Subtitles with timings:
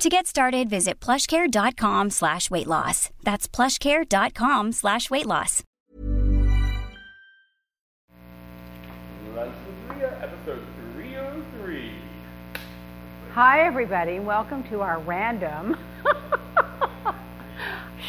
[0.00, 3.10] To get started, visit plushcare.com slash weight loss.
[3.22, 5.62] That's plushcare.com slash weight loss.
[9.36, 10.62] Lunch with Leah, episode
[10.94, 11.92] 303.
[13.34, 14.20] Hi, everybody.
[14.20, 15.76] Welcome to our random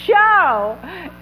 [0.05, 0.77] show.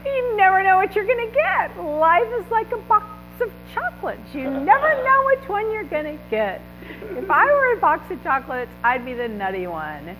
[0.05, 1.83] You never know what you're going to get.
[1.83, 3.07] Life is like a box
[3.41, 4.33] of chocolates.
[4.33, 6.61] You never know which one you're going to get.
[7.01, 10.15] If I were a box of chocolates, I'd be the nutty one.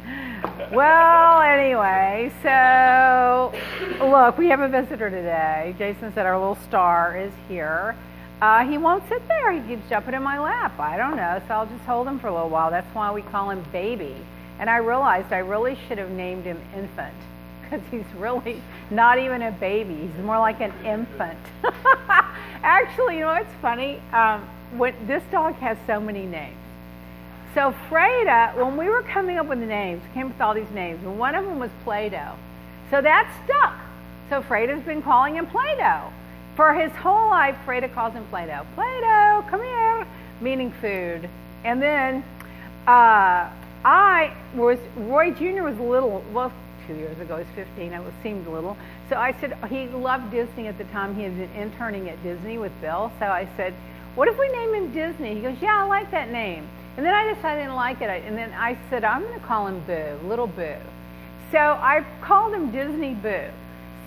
[0.71, 3.53] Well, anyway, so
[3.99, 5.75] look, we have a visitor today.
[5.77, 7.95] Jason said our little star is here.
[8.41, 9.51] Uh, he won't sit there.
[9.51, 10.79] He keeps jumping in my lap.
[10.79, 12.71] I don't know, so I'll just hold him for a little while.
[12.71, 14.15] That's why we call him Baby.
[14.59, 17.13] And I realized I really should have named him Infant
[17.69, 19.95] because he's really not even a baby.
[19.95, 21.37] He's more like an infant.
[22.63, 24.01] Actually, you know what's funny?
[24.11, 26.55] Um, when, this dog has so many names.
[27.55, 30.69] So Freda, when we were coming up with the names, came up with all these
[30.71, 32.35] names, and one of them was Play-Doh.
[32.91, 33.79] So that stuck.
[34.29, 36.13] So Freda's been calling him Play-Doh.
[36.55, 38.65] For his whole life, Freda calls him Play-Doh.
[38.75, 40.07] Play-Doh, come here,
[40.41, 41.29] meaning food.
[41.63, 42.23] And then
[42.87, 43.49] uh,
[43.83, 45.63] I was, Roy Jr.
[45.63, 46.51] was little, well,
[46.89, 48.75] two years ago, he was 15, I was, seemed little.
[49.09, 51.15] So I said, he loved Disney at the time.
[51.15, 53.11] He had been interning at Disney with Bill.
[53.19, 53.73] So I said,
[54.15, 55.35] what if we name him Disney?
[55.35, 56.67] He goes, yeah, I like that name.
[56.97, 58.09] And then I decided I didn't like it.
[58.25, 60.75] And then I said, I'm going to call him Boo, Little Boo.
[61.51, 63.45] So I called him Disney Boo.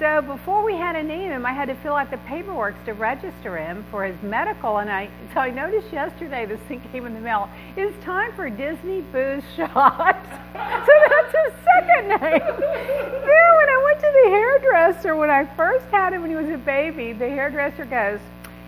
[0.03, 2.93] So before we had to name him, I had to fill out the paperwork to
[2.93, 4.79] register him for his medical.
[4.79, 7.49] And I so I noticed yesterday this thing came in the mail.
[7.77, 10.19] It's time for Disney Boo's shot.
[10.27, 12.19] so that's his second name.
[12.21, 16.51] then when I went to the hairdresser when I first had him when he was
[16.51, 18.19] a baby, the hairdresser goes,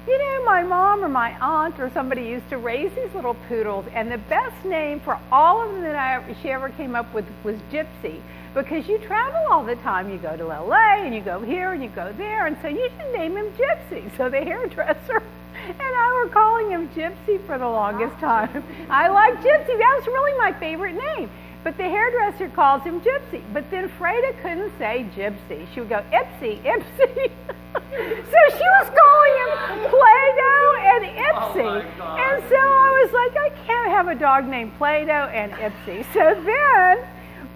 [0.06, 3.86] you know, my mom or my aunt or somebody used to raise these little poodles,
[3.94, 7.24] and the best name for all of them that I, she ever came up with
[7.42, 8.20] was Gypsy,
[8.54, 10.10] because you travel all the time.
[10.10, 12.88] You go to LA and you go here and you go there, and so you
[12.90, 14.10] should name him Gypsy.
[14.16, 15.22] So the hairdresser
[15.68, 18.46] and I were calling him Gypsy for the longest ah.
[18.46, 18.64] time.
[18.90, 19.78] I like Gypsy.
[19.78, 21.30] That was really my favorite name.
[21.62, 23.42] But the hairdresser calls him Gypsy.
[23.52, 25.66] But then Freda couldn't say Gypsy.
[25.72, 27.30] She would go Ipsy, Ipsy.
[27.74, 29.50] so she was calling him
[29.90, 31.68] Play-Doh and Ipsy.
[32.00, 36.04] Oh and so I was like, I can't have a dog named Play-Doh and Ipsy.
[36.12, 37.06] So then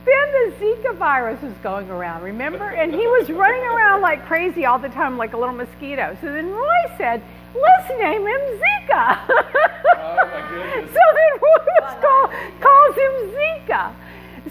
[0.04, 2.70] then the Zika virus was going around, remember?
[2.70, 6.16] And he was running around like crazy all the time, like a little mosquito.
[6.20, 7.22] So then Roy said,
[7.54, 9.18] let's name him Zika.
[9.28, 10.90] Oh, my goodness.
[10.94, 12.30] so then Roy was call,
[12.60, 13.92] calls him Zika.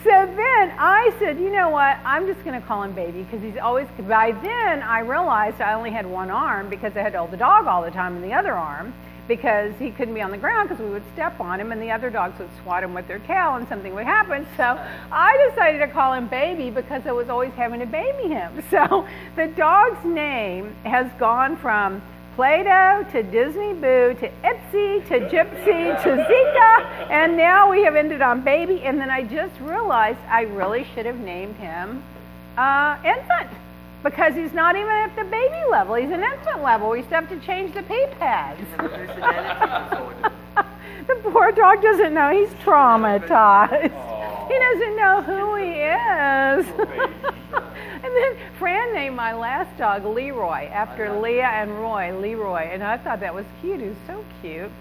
[0.04, 1.98] So then I said, you know what?
[2.04, 3.88] I'm just going to call him baby because he's always.
[4.08, 7.38] By then I realized I only had one arm because I had to hold the
[7.38, 8.94] dog all the time in the other arm
[9.28, 11.92] because he couldn't be on the ground because we would step on him and the
[11.92, 14.48] other dogs would swat him with their tail and something would happen.
[14.56, 14.80] So
[15.12, 18.64] I decided to call him baby because I was always having to baby him.
[18.72, 22.02] So the dog's name has gone from
[22.38, 28.22] Play-Doh to Disney Boo to Ipsy to Gypsy to Zika, and now we have ended
[28.22, 28.84] on Baby.
[28.84, 32.04] And then I just realized I really should have named him
[32.56, 33.50] uh, Infant
[34.04, 35.96] because he's not even at the baby level.
[35.96, 36.92] He's an infant level.
[36.92, 38.62] We still have to change the pee pads.
[41.08, 44.17] the poor dog doesn't know he's traumatized.
[44.48, 46.68] He doesn't know who he is.
[48.04, 52.98] and then Fran named my last dog Leroy after Leah and Roy, Leroy, and I
[52.98, 53.82] thought that was cute.
[53.82, 54.72] He was so cute.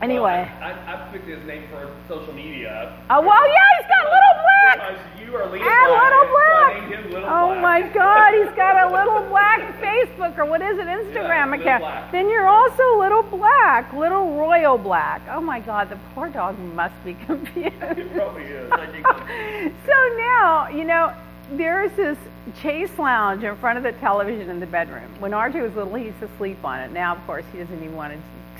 [0.00, 0.48] Anyway.
[0.60, 2.96] Well, I, I, picked his name for social media.
[3.10, 4.39] Oh, well, yeah, he's got little.
[4.74, 6.02] Because you are Leah and Black.
[6.02, 6.72] little black.
[6.72, 7.62] So I named him Little oh Black.
[7.62, 11.82] my God, he's got a little black Facebook or what is it, Instagram Yeah, account.
[11.82, 12.12] Black.
[12.12, 15.22] Then you're also little black, little royal black.
[15.30, 17.74] Oh my God, the poor dog must be confused.
[17.80, 18.70] It probably is.
[19.86, 21.12] so now, you know,
[21.52, 22.16] there's this
[22.60, 25.10] chase lounge in front of the television in the bedroom.
[25.18, 26.92] When RJ was little, he used to sleep on it.
[26.92, 28.18] Now, of course, he doesn't even want to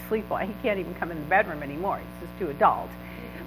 [0.09, 0.47] sleep on it.
[0.49, 1.99] He can't even come in the bedroom anymore.
[1.99, 2.89] He's just too adult.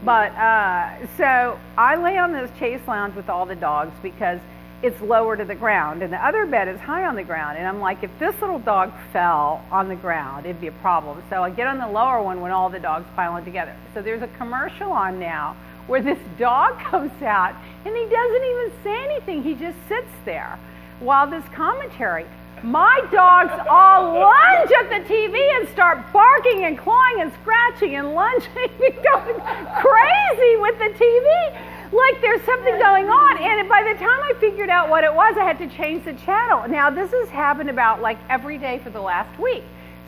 [0.03, 4.39] But uh, so I lay on this chase lounge with all the dogs because
[4.81, 7.57] it's lower to the ground, and the other bed is high on the ground.
[7.57, 11.23] And I'm like, if this little dog fell on the ground, it'd be a problem.
[11.29, 13.73] So I get on the lower one when all the dogs pile in together.
[13.93, 15.55] So there's a commercial on now
[15.87, 17.55] where this dog comes out
[17.85, 19.43] and he doesn't even say anything.
[19.43, 20.59] He just sits there
[20.99, 22.25] while this commentary.
[22.63, 28.13] My dogs all lunge at the TV and start barking and clawing and scratching and
[28.13, 29.41] lunging and going
[29.81, 31.91] crazy with the TV.
[31.91, 33.37] Like there's something going on.
[33.37, 36.13] And by the time I figured out what it was, I had to change the
[36.13, 36.65] channel.
[36.69, 39.63] Now, this has happened about like every day for the last week.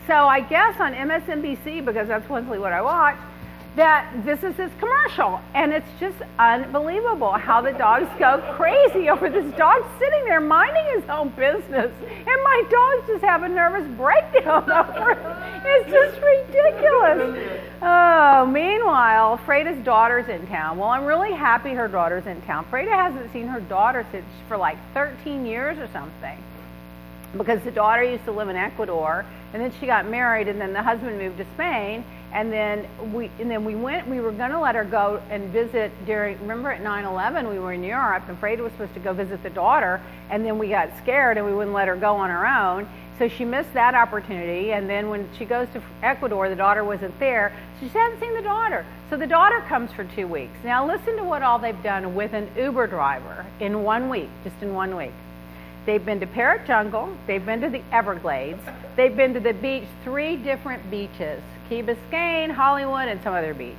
[0.06, 3.18] So I guess on MSNBC, because that's mostly what I watch,
[3.76, 5.40] that this is his commercial.
[5.54, 11.00] And it's just unbelievable how the dogs go crazy over this dog sitting there minding
[11.00, 11.92] his own business.
[12.02, 15.18] And my dogs just have a nervous breakdown over it.
[15.64, 17.60] It's just ridiculous.
[17.82, 20.78] Oh, meanwhile, Freda's daughter's in town.
[20.78, 22.64] Well, I'm really happy her daughter's in town.
[22.70, 26.38] Freda hasn't seen her daughter since for like 13 years or something
[27.36, 30.72] because the daughter used to live in Ecuador and then she got married and then
[30.72, 32.04] the husband moved to Spain
[32.36, 35.50] and then we and then we went we were going to let her go and
[35.50, 39.14] visit during remember at 9/11 we were in Europe and Freda was supposed to go
[39.14, 42.28] visit the daughter and then we got scared and we wouldn't let her go on
[42.28, 42.86] her own
[43.18, 47.18] so she missed that opportunity and then when she goes to Ecuador the daughter wasn't
[47.18, 51.16] there she hasn't seen the daughter so the daughter comes for 2 weeks now listen
[51.16, 54.94] to what all they've done with an Uber driver in 1 week just in 1
[54.94, 55.12] week
[55.86, 57.16] They've been to Parrot Jungle.
[57.28, 58.58] They've been to the Everglades.
[58.96, 63.74] They've been to the beach, three different beaches Key Biscayne, Hollywood, and some other beach.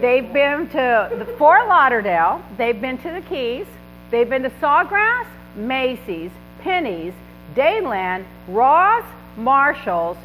[0.00, 2.42] They've been to the Fort Lauderdale.
[2.56, 3.66] They've been to the Keys.
[4.10, 6.30] They've been to Sawgrass, Macy's,
[6.60, 7.14] Penney's,
[7.54, 9.04] Dadeland, Ross,
[9.36, 10.16] Marshalls,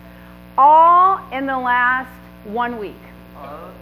[0.57, 2.11] all in the last
[2.45, 2.95] one week.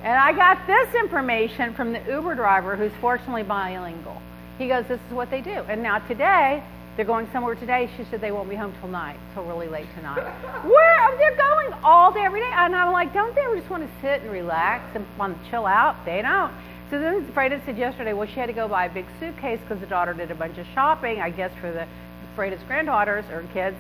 [0.04, 4.22] And I got this information from the Uber driver who's fortunately bilingual.
[4.58, 5.64] He goes, This is what they do.
[5.68, 6.64] And now today,
[6.96, 7.90] they're going somewhere today.
[7.96, 10.22] She said they won't be home till night, till really late tonight.
[10.64, 13.84] Where are they're going all day, every day, and I'm like, don't they just want
[13.84, 16.04] to sit and relax and want to chill out?
[16.06, 16.52] They don't.
[16.90, 19.80] So then Freda said yesterday, well, she had to go buy a big suitcase because
[19.80, 21.88] the daughter did a bunch of shopping, I guess, for the
[22.36, 23.78] Freda's granddaughters or kids.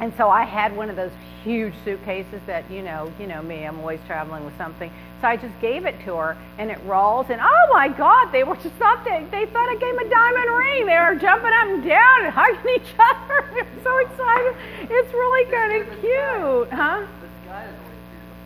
[0.00, 1.12] And so I had one of those
[1.44, 4.90] huge suitcases that you know, you know me, I'm always traveling with something.
[5.20, 7.26] So I just gave it to her, and it rolls.
[7.30, 10.10] And oh my God, they were just thought they they thought I gave them a
[10.10, 10.86] diamond ring.
[10.86, 13.48] They were jumping up and down and hugging each other.
[13.54, 14.56] They're so excited.
[14.90, 17.06] It's really kind of cute, huh?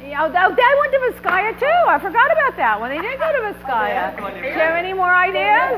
[0.08, 1.80] Yeah, oh, oh, they went to Vizcaya too.
[1.84, 2.88] I forgot about that one.
[2.88, 4.16] They did go to Vizcaya.
[4.16, 5.76] Do you have any more ideas?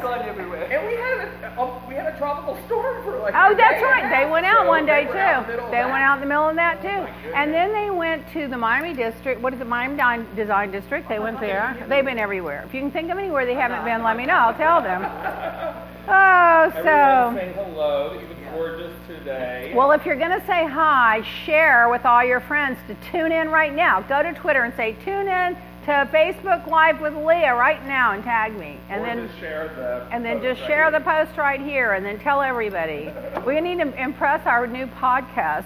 [0.71, 3.35] And we had a, oh, we had a tropical storm for like.
[3.35, 4.07] Oh, a that's day right.
[4.07, 5.67] They went out so one day they went out the too.
[5.73, 6.89] They went out in the middle of that oh, too.
[6.89, 7.43] Oh, my.
[7.43, 9.41] And then they went to the Miami District.
[9.41, 9.99] What is the Miami
[10.37, 11.09] Design District?
[11.09, 11.75] They went there.
[11.89, 12.63] They've been everywhere.
[12.67, 14.35] If you can think of anywhere they haven't been, let me know.
[14.35, 15.03] I'll tell them.
[16.13, 17.37] Oh, so.
[17.39, 18.19] saying hello.
[18.21, 19.73] You gorgeous today.
[19.75, 23.49] Well, if you're going to say hi, share with all your friends to tune in
[23.49, 24.01] right now.
[24.03, 28.23] Go to Twitter and say, tune in to Facebook Live with Leah right now and
[28.25, 28.77] tag me.
[28.89, 30.07] And or then just share the.
[30.15, 30.99] and then post just right share here.
[30.99, 33.11] the post right here and then tell everybody.
[33.47, 35.65] We need to impress our new podcast.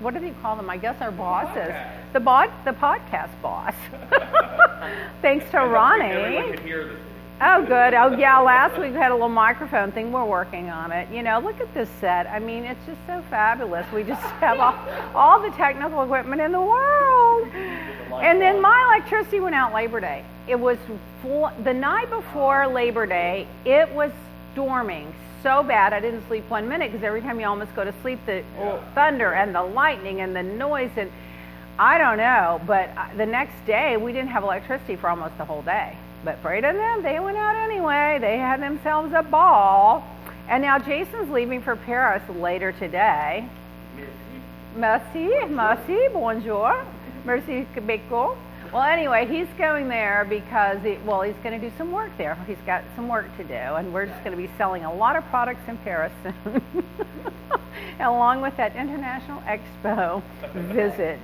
[0.00, 0.68] What do they call them?
[0.68, 1.72] I guess our bosses.
[2.12, 3.74] The bod, the podcast boss.
[5.22, 7.11] Thanks to And Ronnie.
[7.40, 7.98] Everyone can hear this.
[8.00, 8.14] Oh, good.
[8.16, 8.38] Oh, yeah.
[8.38, 10.12] Last week we had a little microphone thing.
[10.12, 11.08] We're working on it.
[11.10, 12.26] You know, look at this set.
[12.26, 13.90] I mean, it's just so fabulous.
[13.92, 14.78] We just have all,
[15.14, 17.48] all the technical equipment in the world.
[18.22, 20.24] And then my electricity went out Labor Day.
[20.48, 20.78] It was
[21.22, 23.46] full, the night before Labor Day.
[23.64, 24.12] It was
[24.52, 25.12] storming
[25.42, 28.24] so bad I didn't sleep one minute because every time you almost go to sleep,
[28.26, 28.44] the
[28.94, 31.10] thunder and the lightning and the noise and
[31.78, 32.60] I don't know.
[32.66, 35.96] But uh, the next day we didn't have electricity for almost the whole day.
[36.24, 38.18] But Freda and them, they went out anyway.
[38.20, 40.04] They had themselves a ball.
[40.48, 43.48] And now Jason's leaving for Paris later today.
[44.74, 46.84] Merci, merci, bonjour,
[47.26, 48.36] merci beaucoup.
[48.72, 52.36] Well, anyway, he's going there because, he, well, he's going to do some work there.
[52.46, 55.14] He's got some work to do, and we're just going to be selling a lot
[55.14, 56.62] of products in Paris soon,
[58.00, 60.22] along with that International Expo
[60.54, 61.20] visit.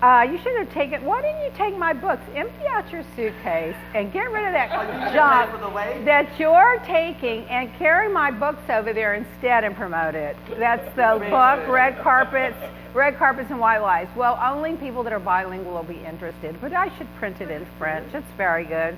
[0.00, 1.04] Uh, you should have taken.
[1.04, 2.22] Why didn't you take my books?
[2.32, 6.00] Empty out your suitcase and get rid of that junk for the way?
[6.04, 10.36] that you're taking, and carry my books over there instead and promote it.
[10.56, 12.56] That's the book, Red Carpets,
[12.94, 14.06] Red Carpets and White Lies.
[14.14, 17.66] Well, only people that are bilingual will be interested, but I should print it in
[17.76, 18.14] French.
[18.14, 18.96] It's very good.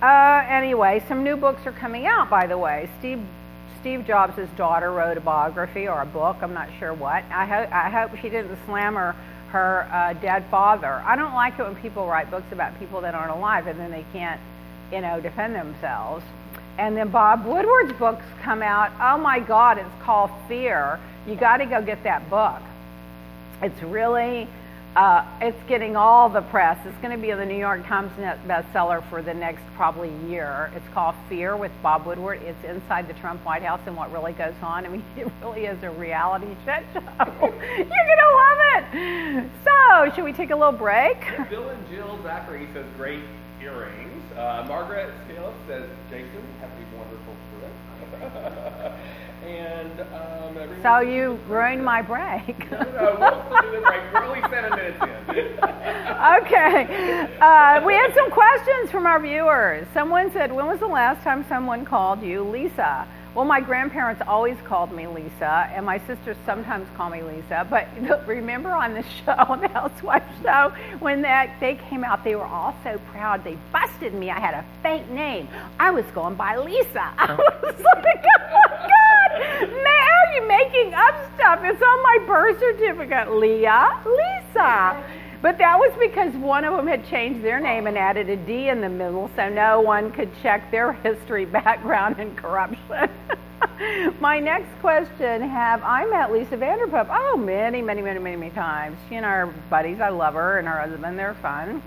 [0.00, 2.88] Uh, anyway, some new books are coming out, by the way.
[3.00, 3.20] Steve
[3.80, 6.36] Steve Jobs' daughter wrote a biography or a book.
[6.40, 7.24] I'm not sure what.
[7.32, 9.16] I hope I hope she didn't slam her
[9.52, 11.02] her uh, dead father.
[11.06, 13.90] I don't like it when people write books about people that aren't alive and then
[13.90, 14.40] they can't,
[14.90, 16.24] you know, defend themselves.
[16.78, 18.90] And then Bob Woodward's books come out.
[18.98, 20.98] Oh my God, it's called Fear.
[21.26, 22.60] You got to go get that book.
[23.60, 24.48] It's really
[24.94, 26.78] Uh, it's getting all the press.
[26.84, 28.12] It's going to be the New York Times
[28.46, 30.70] bestseller for the next probably year.
[30.76, 32.42] It's called Fear with Bob Woodward.
[32.42, 34.84] It's inside the Trump White House and what really goes on.
[34.84, 37.00] I mean, it really is a reality shit show.
[37.40, 39.50] You're going to love it.
[39.64, 41.16] So, should we take a little break?
[41.48, 43.22] Bill and Jill Zachary says great
[43.62, 44.22] earrings.
[44.36, 46.28] Uh, Margaret Scaliff says, Jason,
[46.60, 47.72] have happy wonderful trip.
[49.46, 50.00] and
[50.82, 52.70] so you ruined my break.
[52.70, 54.12] no, no, we'll still do the break.
[54.12, 55.12] We're only seven minutes in.
[56.42, 57.28] okay.
[57.40, 59.86] Uh, we had some questions from our viewers.
[59.94, 63.06] Someone said, when was the last time someone called you Lisa?
[63.34, 67.66] Well, my grandparents always called me Lisa, and my sisters sometimes call me Lisa.
[67.68, 67.88] But
[68.26, 72.76] remember on the show, the Housewife show, when that they came out, they were all
[72.84, 73.42] so proud.
[73.42, 74.30] They busted me.
[74.30, 75.48] I had a fake name.
[75.80, 77.14] I was going by Lisa.
[77.16, 79.01] I was like, oh my God,
[79.32, 81.60] are you making up stuff?
[81.62, 85.04] It's on my birth certificate, Leah, Lisa.
[85.42, 88.68] But that was because one of them had changed their name and added a D
[88.68, 93.10] in the middle so no one could check their history, background, and corruption.
[94.20, 97.08] My next question Have I met Lisa Vanderpump?
[97.10, 98.96] Oh, many, many, many, many, many times.
[99.08, 101.82] She and our buddies, I love her, and her husband, they're fun.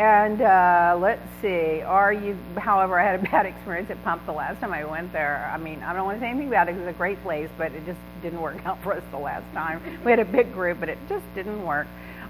[0.00, 4.32] And uh, let's see, are you, however, I had a bad experience at Pump the
[4.32, 5.46] last time I went there.
[5.52, 7.50] I mean, I don't want to say anything about it because it's a great place,
[7.58, 9.82] but it just didn't work out for us the last time.
[10.02, 11.86] We had a big group, but it just didn't work.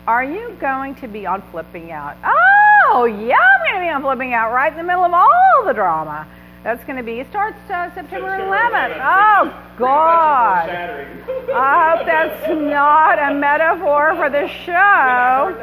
[0.09, 2.17] Are you going to be on Flipping Out?
[2.25, 5.65] Oh, yeah, I'm going to be on Flipping Out right in the middle of all
[5.65, 6.27] the drama.
[6.65, 8.99] That's going to be, it starts uh, September 11th.
[9.00, 10.69] Oh, God.
[11.55, 15.55] I hope that's not a metaphor for the show.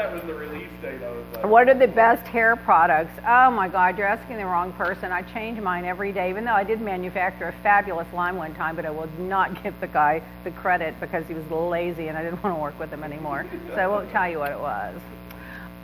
[1.44, 3.12] What are the best hair products?
[3.26, 5.12] Oh my God, you're asking the wrong person.
[5.12, 8.76] I change mine every day, even though I did manufacture a fabulous line one time,
[8.76, 12.24] but I will not give the guy the credit because he was lazy and I
[12.24, 13.46] didn't want to work with him anymore.
[13.68, 15.00] So I won't tell you what it was.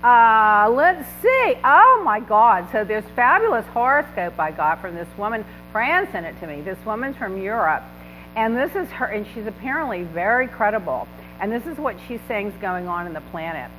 [0.04, 1.54] Uh, let's see.
[1.64, 2.68] Oh my God.
[2.72, 5.46] So this fabulous horoscope I got from this woman.
[5.72, 6.62] Fran sent it to me.
[6.62, 7.84] This woman's from Europe.
[8.36, 11.08] And this is her, and she's apparently very credible.
[11.40, 13.70] And this is what she's saying is going on in the planet.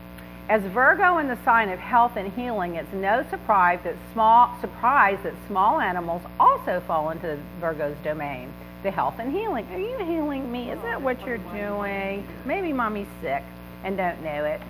[0.46, 5.18] As Virgo in the sign of health and healing, it's no surprise that small surprise
[5.22, 8.52] that small animals also fall into Virgo's domain.
[8.82, 9.66] The health and healing.
[9.72, 10.70] Are you healing me?
[10.70, 12.26] Is that what you're doing?
[12.44, 13.42] Maybe mommy's sick
[13.84, 14.60] and don't know it.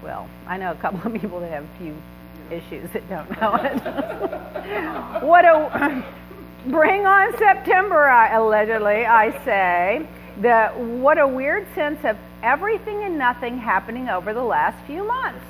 [0.00, 1.96] Well, I know a couple of people that have a few
[2.48, 5.22] issues that don't know it.
[5.24, 6.04] what a
[6.66, 10.08] bring on September, I, allegedly, I say.
[10.42, 12.16] That what a weird sense of
[12.46, 15.44] everything and nothing happening over the last few months.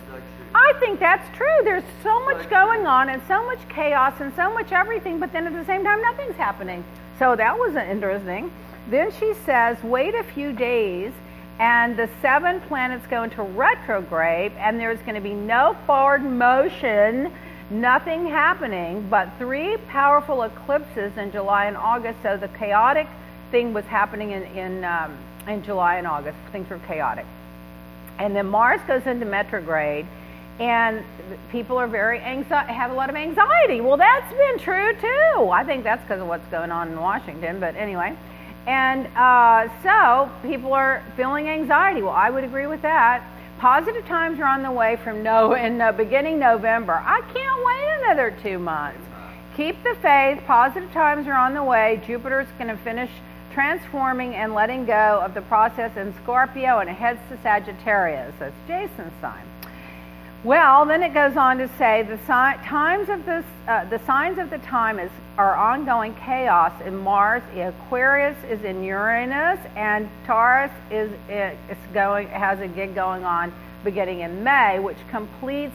[0.54, 1.58] I think that's true.
[1.62, 5.46] There's so much going on and so much chaos and so much everything, but then
[5.46, 6.82] at the same time, nothing's happening.
[7.18, 8.50] So that was interesting.
[8.88, 11.12] Then she says, wait a few days
[11.58, 17.32] and the seven planets go into retrograde, and there's going to be no forward motion,
[17.70, 22.18] nothing happening, but three powerful eclipses in July and August.
[22.22, 23.08] So the chaotic
[23.50, 25.16] thing was happening in in, um,
[25.48, 26.36] in July and August.
[26.52, 27.26] Things were chaotic,
[28.18, 30.06] and then Mars goes into retrograde,
[30.58, 31.04] and
[31.50, 33.80] people are very anxiety, have a lot of anxiety.
[33.80, 35.48] Well, that's been true too.
[35.50, 37.60] I think that's because of what's going on in Washington.
[37.60, 38.16] But anyway.
[38.66, 42.02] And uh, so people are feeling anxiety.
[42.02, 43.24] Well, I would agree with that.
[43.58, 46.94] Positive times are on the way from no in uh, beginning November.
[46.94, 49.00] I can't wait another two months.
[49.56, 50.42] Keep the faith.
[50.46, 52.02] Positive times are on the way.
[52.06, 53.10] Jupiter's going to finish
[53.56, 58.34] transforming and letting go of the process in Scorpio, and it heads to Sagittarius.
[58.38, 59.44] That's Jason's sign.
[60.44, 64.36] Well, then it goes on to say the si- times of this, uh, the signs
[64.36, 67.42] of the time is are ongoing chaos in Mars.
[67.56, 74.20] Aquarius is in Uranus, and Taurus is it's going has a gig going on beginning
[74.20, 75.72] in May, which completes.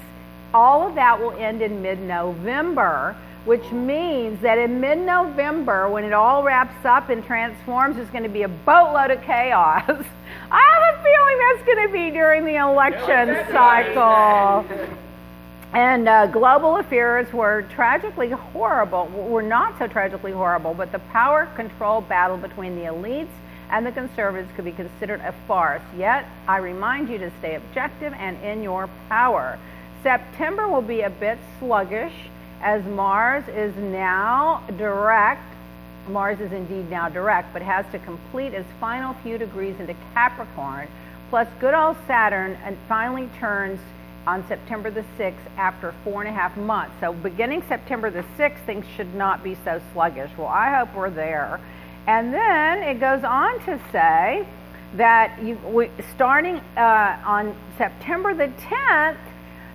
[0.53, 6.13] All of that will end in mid-November which means that in mid November, when it
[6.13, 9.83] all wraps up and transforms, there's going to be a boatload of chaos.
[10.51, 14.97] I have a feeling that's going to be during the election cycle.
[15.73, 21.45] And uh, global affairs were tragically horrible, were not so tragically horrible, but the power
[21.55, 23.29] control battle between the elites
[23.69, 25.81] and the conservatives could be considered a farce.
[25.97, 29.57] Yet, I remind you to stay objective and in your power.
[30.03, 32.13] September will be a bit sluggish
[32.61, 35.43] as Mars is now direct,
[36.07, 40.87] Mars is indeed now direct, but has to complete its final few degrees into Capricorn,
[41.29, 43.79] plus good old Saturn, and finally turns
[44.27, 46.93] on September the 6th after four and a half months.
[46.99, 50.29] So beginning September the 6th, things should not be so sluggish.
[50.37, 51.59] Well, I hope we're there.
[52.07, 54.45] And then it goes on to say
[54.95, 59.17] that you starting uh, on September the 10th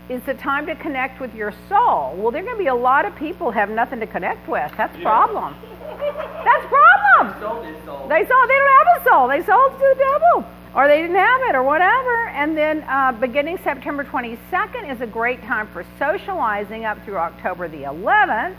[0.09, 2.15] is the time to connect with your soul.
[2.17, 4.71] Well, there are going to be a lot of people have nothing to connect with.
[4.77, 5.55] That's a problem.
[5.81, 7.41] That's a problem.
[7.41, 8.09] Sold soul.
[8.09, 8.49] They sold.
[8.49, 9.29] They don't have a soul.
[9.29, 12.29] They sold to the devil, or they didn't have it, or whatever.
[12.29, 17.69] And then uh, beginning September 22nd is a great time for socializing up through October
[17.69, 18.57] the 11th.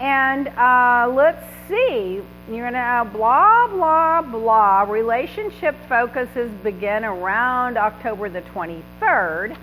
[0.00, 4.82] And uh, let's see, you're gonna have blah blah blah.
[4.90, 9.56] Relationship focuses begin around October the 23rd.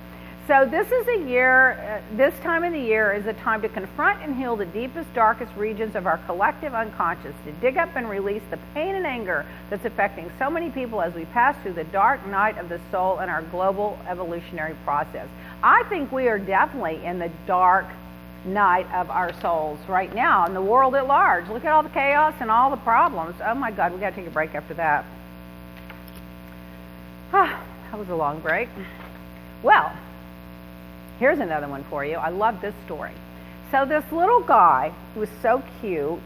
[0.48, 3.68] So this is a year, uh, this time of the year is a time to
[3.68, 8.10] confront and heal the deepest, darkest regions of our collective unconscious, to dig up and
[8.10, 11.84] release the pain and anger that's affecting so many people as we pass through the
[11.84, 15.28] dark night of the soul in our global evolutionary process.
[15.62, 17.86] I think we are definitely in the dark
[18.46, 21.50] night of our souls right now in the world at large.
[21.50, 23.36] Look at all the chaos and all the problems.
[23.46, 25.04] Oh my God, we got to take a break after that.
[27.34, 27.62] Ah,
[27.92, 28.70] that was a long break.
[29.62, 29.92] Well,
[31.20, 32.16] Here's another one for you.
[32.16, 33.14] I love this story.
[33.72, 36.20] So this little guy who was so cute.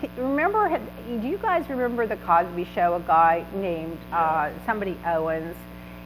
[0.00, 0.80] He, remember?
[1.08, 2.94] Do you guys remember the Cosby Show?
[2.94, 5.56] A guy named uh, somebody Owens.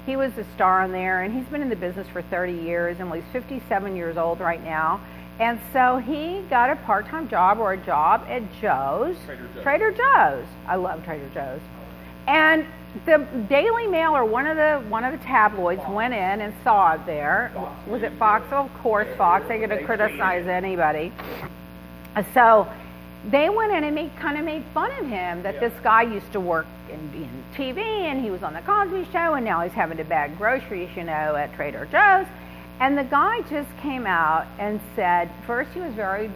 [0.06, 2.98] He was a star on there, and he's been in the business for 30 years,
[3.00, 5.00] and well, he's 57 years old right now.
[5.38, 9.16] And so he got a part-time job or a job at Joe's.
[9.24, 9.62] Trader Joe's.
[9.62, 10.46] Trader Joe's.
[10.66, 11.60] I love Trader Joe's.
[12.26, 12.66] And
[13.06, 13.18] the
[13.48, 15.92] Daily Mail or one of the one of the tabloids Fox.
[15.92, 17.50] went in and saw it there.
[17.54, 17.86] Fox.
[17.88, 18.46] Was it Fox?
[18.50, 19.46] Oh, of course, Fox.
[19.48, 21.12] They're going to criticize anybody.
[22.16, 22.66] Uh, So
[23.28, 25.60] they went in and made, kind of made fun of him that Yeah.
[25.68, 29.34] this guy used to work in, in TV and he was on the Cosby Show
[29.34, 32.26] and now he's having to bag groceries, you know, at Trader Joe's.
[32.80, 36.30] And the guy just came out and said, first he was very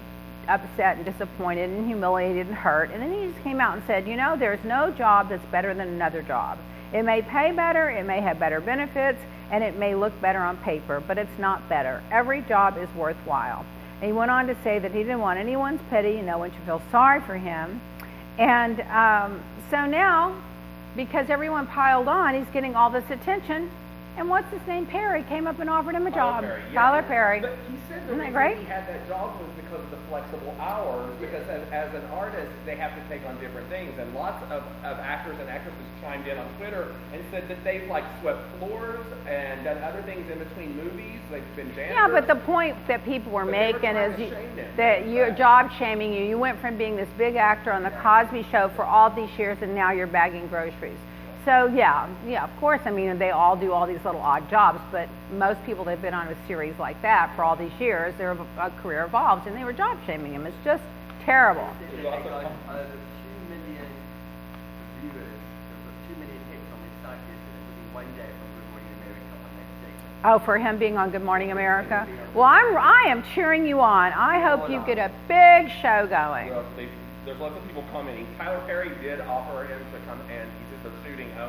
[0.48, 2.90] upset and disappointed and humiliated and hurt.
[2.90, 5.74] And then he just came out and said, you know, there's no job that's better
[5.74, 6.58] than another job.
[6.92, 9.18] It may pay better, it may have better benefits,
[9.50, 12.02] and it may look better on paper, but it's not better.
[12.10, 13.64] Every job is worthwhile.
[14.00, 16.62] And he went on to say that he didn't want anyone's pity, no one should
[16.62, 17.80] feel sorry for him.
[18.38, 20.36] And um, so now,
[20.96, 23.70] because everyone piled on, he's getting all this attention.
[24.16, 24.86] And what's his name?
[24.86, 26.44] Perry came up and offered him a Tyler job.
[26.44, 26.80] Perry, yeah.
[26.80, 27.40] Tyler Perry.
[27.40, 28.59] But he said the Isn't that reason great?
[28.59, 31.10] he had that job was because of the flexible hours.
[31.20, 33.92] Because as, as an artist, they have to take on different things.
[33.98, 37.88] And lots of, of actors and actresses chimed in on Twitter and said that they've
[37.88, 41.20] like swept floors and done other things in between movies.
[41.30, 41.96] They've been janitors.
[41.96, 45.30] Yeah, but the point that people were But they were making is you, that you're
[45.30, 46.24] job shaming you.
[46.24, 49.58] You went from being this big actor on the Cosby Show for all these years,
[49.62, 50.98] and now you're bagging groceries.
[51.44, 52.80] So yeah, yeah, of course.
[52.87, 56.14] I mean, they all do all these little odd jobs, but most people that've been
[56.14, 59.64] on a series like that for all these years, their uh, career evolves, and they
[59.64, 60.46] were job shaming him.
[60.46, 60.83] It's just
[61.24, 61.68] terrible.
[61.90, 63.87] They take like over two million
[65.02, 68.92] viewers, there's two million hits on this site yesterday within one day from Good Morning
[69.04, 70.24] America on next segment.
[70.24, 72.09] Oh, for him being on Good Morning America.
[72.33, 74.14] Well, I'm I am cheering you on.
[74.14, 76.48] I hope you get a big show going.
[76.48, 76.88] Well, they,
[77.26, 78.26] there's lots of people commenting.
[78.38, 80.73] Tyler Perry did offer him to come, and he
[81.37, 81.49] the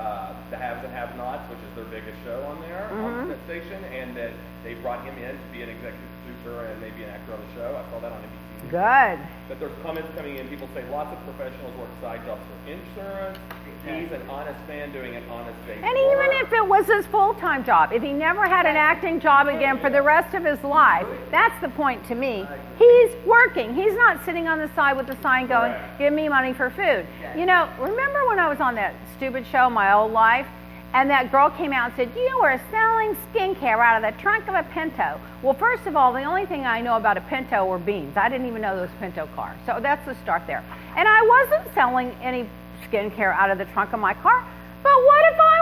[0.00, 3.76] uh, the Haves and Have-Nots, which is their biggest show on there on that station,
[3.92, 4.32] and that
[4.64, 7.50] they brought him in to be an executive producer and maybe an actor on the
[7.60, 7.76] show.
[7.76, 8.70] I saw that on NBC.
[8.72, 9.18] Good.
[9.48, 10.48] But there's comments coming in.
[10.48, 13.38] People say lots of professionals work side jobs for insurance.
[13.84, 17.34] He's an honest man doing an honest day's And even if it was his full
[17.34, 20.62] time job, if he never had an acting job again for the rest of his
[20.62, 22.46] life, that's the point to me.
[22.78, 23.74] He's working.
[23.74, 27.06] He's not sitting on the side with the sign going, give me money for food.
[27.36, 30.46] You know, remember when I was on that stupid show, My Old Life?
[30.94, 34.46] And that girl came out and said, You are selling skincare out of the trunk
[34.46, 35.18] of a Pinto.
[35.42, 38.16] Well, first of all, the only thing I know about a Pinto were beans.
[38.16, 39.56] I didn't even know there was Pinto car.
[39.64, 40.62] So that's the start there.
[40.94, 42.46] And I wasn't selling any
[42.90, 44.44] skincare out of the trunk of my car.
[44.82, 45.58] But what if I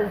[0.00, 0.10] was?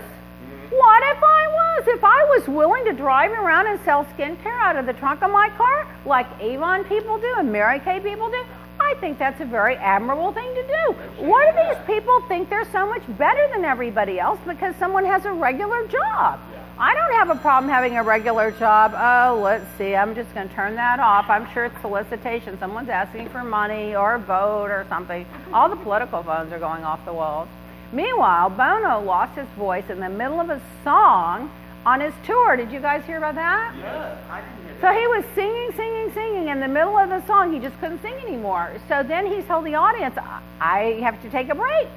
[0.71, 1.87] What if I was?
[1.87, 5.31] If I was willing to drive around and sell skincare out of the trunk of
[5.31, 8.43] my car, like Avon people do and Mary Kay people do,
[8.79, 11.25] I think that's a very admirable thing to do.
[11.25, 15.25] What do these people think they're so much better than everybody else because someone has
[15.25, 16.39] a regular job?
[16.81, 18.95] I don't have a problem having a regular job.
[18.97, 19.95] Oh, let's see.
[19.95, 21.29] I'm just going to turn that off.
[21.29, 22.57] I'm sure it's solicitation.
[22.57, 25.27] Someone's asking for money or a vote or something.
[25.53, 27.47] All the political phones are going off the walls.
[27.91, 31.51] Meanwhile, Bono lost his voice in the middle of a song
[31.85, 32.55] on his tour.
[32.55, 33.75] Did you guys hear about that?
[33.77, 36.47] Yeah, I didn't hear So he was singing, singing, singing.
[36.47, 38.71] In the middle of the song, he just couldn't sing anymore.
[38.87, 41.87] So then he told the audience, "I- I have to take a break.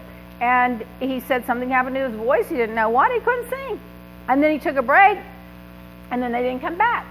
[0.42, 2.50] And he said something happened to his voice.
[2.50, 3.10] He didn't know what.
[3.12, 3.80] He couldn't sing.
[4.28, 5.18] And then he took a break,
[6.10, 7.06] and then they didn't come back.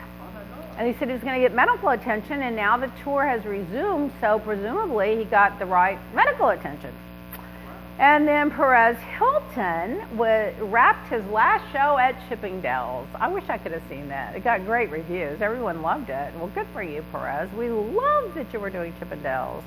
[0.78, 3.45] And he said he was going to get medical attention, and now the tour has
[3.45, 6.91] resumed, so presumably he got the right medical attention.
[7.99, 13.06] And then Perez Hilton wrapped his last show at Chippendales.
[13.13, 14.36] I wish I could have seen that.
[14.36, 15.41] It got great reviews.
[15.41, 16.34] Everyone loved it.
[16.36, 17.52] Well, good for you, Perez.
[17.54, 19.62] We loved that you were doing Chippendales.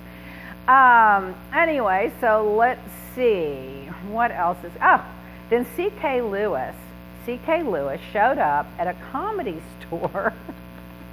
[0.66, 2.80] Um, anyway, so let's
[3.14, 3.88] see.
[4.08, 4.72] What else is.
[4.82, 5.04] Oh,
[5.48, 6.22] then C.K.
[6.22, 6.74] Lewis.
[7.26, 7.64] C.K.
[7.64, 10.32] Lewis showed up at a comedy store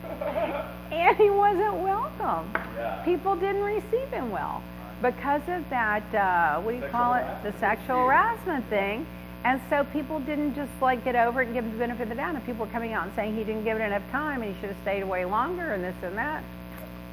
[0.91, 2.49] and he wasn't welcome.
[2.77, 3.01] Yeah.
[3.03, 4.61] People didn't receive him well
[5.03, 7.25] because of that, uh, what do you Sexual call it?
[7.43, 9.05] The sexual harassment thing.
[9.43, 12.09] And so people didn't just like get over it and give him the benefit of
[12.09, 12.35] the doubt.
[12.35, 14.61] And people were coming out and saying he didn't give it enough time and he
[14.61, 16.43] should have stayed away longer and this and that.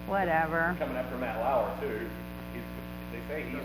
[0.06, 0.76] Whatever.
[0.78, 2.08] Coming after Matt Lauer too.
[2.54, 2.62] He's,
[3.12, 3.58] they say he's,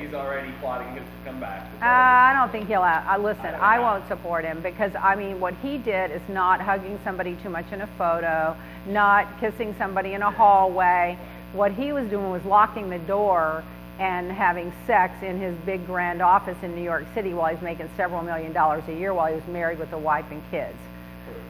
[0.00, 1.66] he's already plotting his comeback.
[1.80, 2.82] Uh, I don't think he'll.
[2.82, 6.98] Uh, listen, I won't support him because I mean, what he did is not hugging
[7.04, 11.18] somebody too much in a photo, not kissing somebody in a hallway.
[11.52, 13.64] What he was doing was locking the door
[13.98, 17.90] and having sex in his big grand office in New York City while he's making
[17.96, 20.76] several million dollars a year while he was married with a wife and kids.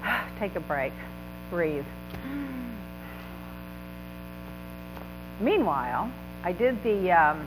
[0.39, 0.93] Take a break,
[1.51, 1.85] breathe.
[5.41, 6.11] Meanwhile,
[6.45, 7.13] I did the.
[7.13, 7.47] Um,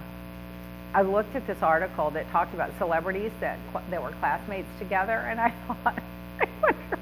[0.94, 3.58] I looked at this article that talked about celebrities that
[3.90, 6.04] that were classmates together, and I thought,
[6.40, 7.00] I wonder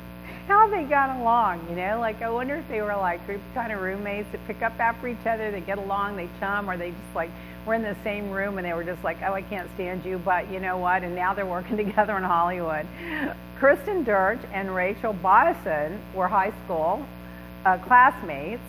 [0.47, 1.67] how they got along.
[1.69, 4.61] You know, like I wonder if they were like group kind of roommates that pick
[4.61, 7.31] up after each other, they get along, they chum, or they just like
[7.65, 10.17] were in the same room and they were just like, oh, I can't stand you,
[10.17, 11.03] but you know what?
[11.03, 12.87] And now they're working together in Hollywood.
[13.59, 17.05] Kristen Dirch and Rachel Bodison were high school
[17.65, 18.63] uh, classmates.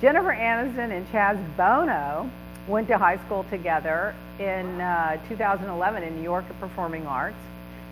[0.00, 2.30] Jennifer Aniston and Chaz Bono
[2.68, 7.36] went to high school together in uh, 2011 in New York at Performing Arts.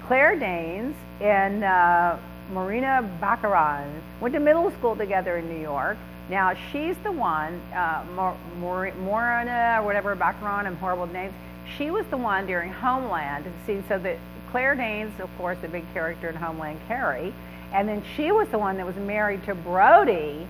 [0.07, 2.17] Claire Danes and uh,
[2.53, 3.89] Marina Baccarin
[4.21, 5.97] went to middle school together in New York.
[6.29, 11.33] Now she's the one, uh, Mor- Mor- Morina or whatever Baccarin, I'm horrible with names.
[11.79, 13.45] She was the one during Homeland.
[13.67, 14.19] See, so that
[14.51, 17.33] Claire Danes, of course, the big character in Homeland, Carrie,
[17.73, 20.47] and then she was the one that was married to Brody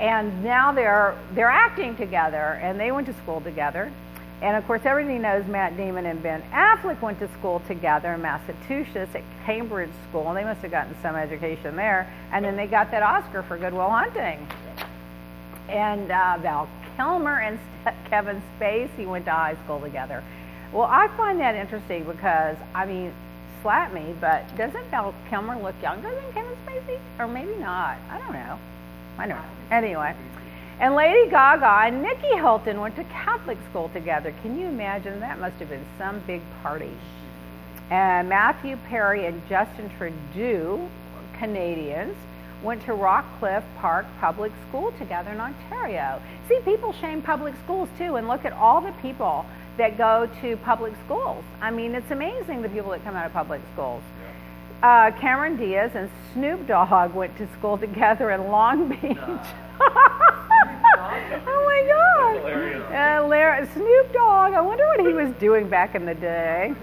[0.00, 3.92] and now they're they're acting together and they went to school together.
[4.40, 8.22] And of course everybody knows matt damon and ben affleck went to school together in
[8.22, 12.10] massachusetts at cambridge school and they must have gotten some education there.
[12.32, 14.48] And then they got that oscar for goodwill hunting.
[15.68, 17.58] And uh, val kilmer and
[18.08, 20.24] kevin spacey went to high school together.
[20.72, 23.12] Well i find that interesting because i mean
[23.60, 26.98] slap me but doesn't val kilmer look younger than kevin spacey?
[27.18, 27.98] Or maybe not.
[28.08, 28.58] I don't know
[29.20, 29.42] I know.
[29.70, 30.14] Anyway,
[30.78, 34.32] and Lady Gaga and Nicky Hilton went to Catholic school together.
[34.40, 35.20] Can you imagine?
[35.20, 36.90] That must have been some big party.
[37.90, 40.88] And Matthew Perry and Justin Trudeau,
[41.34, 42.16] Canadians,
[42.62, 46.22] went to Rockcliffe Park Public School together in Ontario.
[46.48, 49.44] See, people shame public schools too, and look at all the people
[49.76, 51.44] that go to public schools.
[51.60, 54.02] I mean, it's amazing the people that come out of public schools.
[54.82, 59.00] Uh, Cameron Diaz and Snoop Dogg went to school together in Long Beach.
[59.80, 62.36] oh my God!
[62.36, 62.84] Hilarious.
[62.86, 64.54] Uh, Lar- Snoop Dogg.
[64.54, 66.74] I wonder what he was doing back in the day.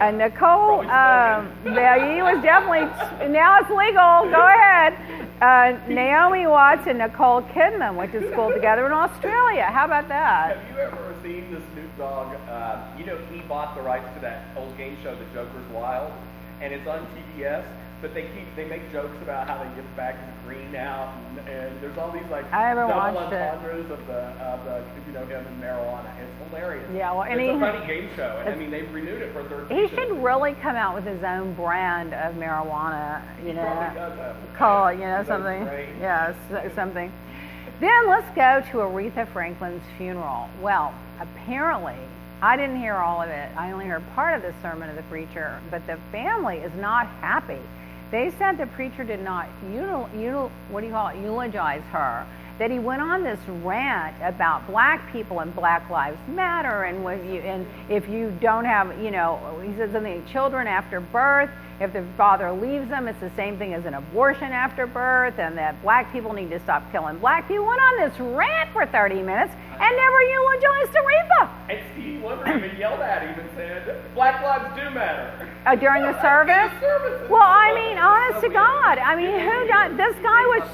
[0.00, 2.88] Uh, Nicole, um, yeah, he was definitely.
[3.28, 4.30] Now it's legal.
[4.30, 4.96] Go ahead.
[5.42, 9.64] Uh, Naomi Watts and Nicole Kidman went to school together in Australia.
[9.64, 10.56] How about that?
[10.56, 12.34] Have you ever seen the Snoop Dogg?
[12.48, 16.12] Uh, you know, he bought the rights to that old game show, The Joker's Wild,
[16.60, 17.64] and it's on TBS.
[18.02, 21.46] But they keep they make jokes about how they get back to green out, and,
[21.46, 23.36] and there's all these like I haven't double watched it.
[23.42, 26.08] entendres of the of the you know him and marijuana.
[26.18, 26.88] It's hilarious.
[26.94, 29.34] Yeah, well, and it's he- a funny game show, and I mean they've renewed it
[29.34, 29.98] for a third He season.
[29.98, 33.20] should really come out with his own brand of marijuana.
[33.42, 35.60] You He know, call it, you know, something.
[36.00, 36.32] Yeah,
[36.74, 37.12] something.
[37.80, 40.48] Then let's go to Aretha Franklin's funeral.
[40.62, 41.96] Well, apparently,
[42.42, 43.50] I didn't hear all of it.
[43.54, 47.06] I only heard part of the sermon of the preacher, but the family is not
[47.20, 47.58] happy.
[48.10, 52.26] They said the preacher did not, what do you call it, eulogize her.
[52.60, 57.40] That he went on this rant about black people and Black Lives Matter, and you,
[57.40, 61.48] and if you don't have, you know, he said something, children after birth,
[61.80, 65.56] if the father leaves them, it's the same thing as an abortion after birth, and
[65.56, 67.64] that black people need to stop killing black people.
[67.64, 72.76] Went on this rant for 30 minutes and never eulogized Aretha And Stevie Wonder even
[72.76, 76.72] yelled at him and said, "Black lives do matter." uh, during the service.
[77.30, 79.96] Well, I mean, honest to God, I mean, who done?
[79.96, 80.68] This guy was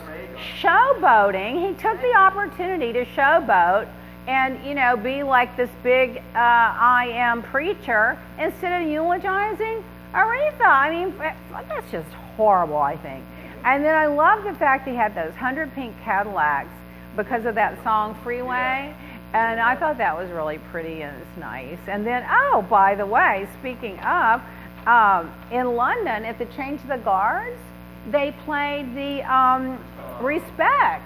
[0.60, 1.68] showboating.
[1.68, 3.88] He took the opportunity to showboat
[4.26, 10.66] and you know be like this big uh, I am preacher instead of eulogizing Aretha.
[10.66, 12.78] I mean, that's just horrible.
[12.78, 13.24] I think.
[13.64, 16.68] And then I love the fact he had those hundred pink Cadillacs
[17.16, 18.94] because of that song Freeway.
[19.32, 21.78] And I thought that was really pretty and it's nice.
[21.88, 24.40] And then, oh, by the way, speaking of,
[24.86, 27.58] um, in London at the Change of the Guards,
[28.10, 29.78] they played the um,
[30.20, 31.02] Respect.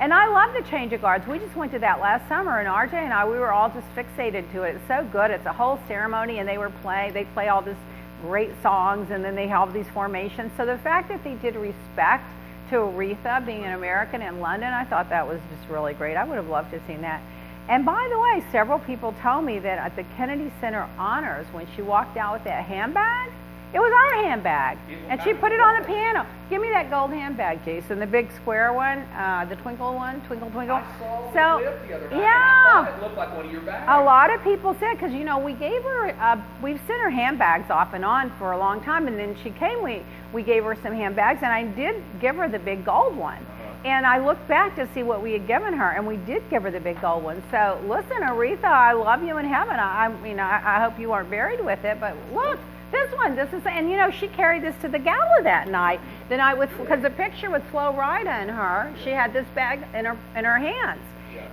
[0.00, 1.26] And I love the Change of Guards.
[1.26, 3.86] We just went to that last summer, and RJ and I, we were all just
[3.94, 4.74] fixated to it.
[4.74, 5.30] It's so good.
[5.30, 7.10] It's a whole ceremony, and they were play.
[7.14, 7.76] They play all this
[8.22, 10.50] great songs, and then they have these formations.
[10.56, 12.24] So the fact that they did Respect
[12.70, 16.16] to Aretha being an American in London, I thought that was just really great.
[16.16, 17.22] I would have loved to have seen that.
[17.68, 21.66] And by the way, several people told me that at the Kennedy Center honors, when
[21.76, 23.30] she walked out with that handbag,
[23.74, 26.24] it was our handbag, and she put it on the piano.
[26.48, 30.48] Give me that gold handbag, Jason, the big square one, uh, the twinkle one, twinkle
[30.50, 30.76] twinkle.
[30.76, 32.20] I saw so, the other night.
[32.20, 33.84] yeah, I thought it looked like one of your bags.
[33.88, 37.10] a lot of people said because you know we gave her uh, we've sent her
[37.10, 39.82] handbags off and on for a long time, and then she came.
[39.82, 43.44] We we gave her some handbags, and I did give her the big gold one.
[43.84, 46.62] And I looked back to see what we had given her, and we did give
[46.62, 47.42] her the big gold one.
[47.50, 49.80] So listen, Aretha, I love you in heaven.
[49.80, 52.60] I, I you know I, I hope you aren't buried with it, but look.
[52.94, 55.98] This one, this is, and you know, she carried this to the gala that night.
[56.28, 59.80] The night with, because the picture with Flo Rida and her, she had this bag
[59.92, 61.00] in her in her hands,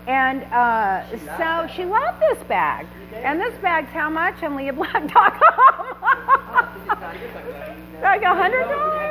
[0.06, 1.04] and uh,
[1.38, 2.86] so she loved this bag.
[3.15, 5.97] And this bag's how much on LeahBlack.com?
[8.04, 9.01] like a hundred dollars?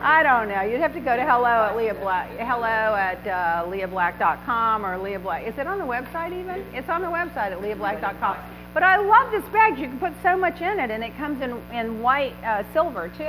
[0.00, 0.62] I don't know.
[0.62, 5.20] You'd have to go to hello at Leah Black, hello at uh, leahblack.com or Leah
[5.20, 5.46] Black.
[5.46, 6.66] Is it on the website even?
[6.74, 8.36] It's on the website at leahblack.com.
[8.76, 9.78] But I love this bag.
[9.78, 13.08] You can put so much in it, and it comes in in white uh, silver
[13.08, 13.24] too.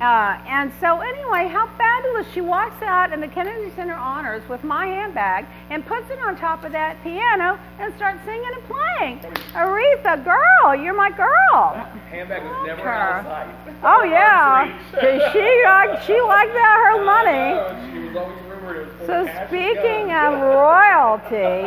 [0.00, 2.26] Uh, and so anyway, how fabulous!
[2.32, 6.36] She walks out in the Kennedy Center honors with my handbag and puts it on
[6.38, 9.18] top of that piano and starts singing and playing.
[9.52, 11.74] Aretha, girl, you're my girl.
[12.08, 12.88] Handbag was never her.
[12.90, 13.76] out of sight.
[13.84, 17.04] Oh yeah, 'Cause she liked she liked that her
[18.14, 18.47] money.
[18.68, 21.58] She was always rumored it was full So of cash and speaking of royalty,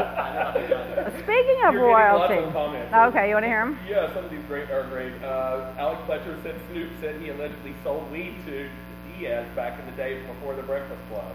[1.24, 3.18] speaking of You're getting lots of royalty.
[3.18, 3.80] Okay, you want to hear them?
[3.90, 5.14] Yeah, some of these great are great.
[5.24, 8.70] Uh, Alex Fletcher said Snoop said he allegedly sold weed to
[9.18, 11.34] Diaz back in the days before the Breakfast Club.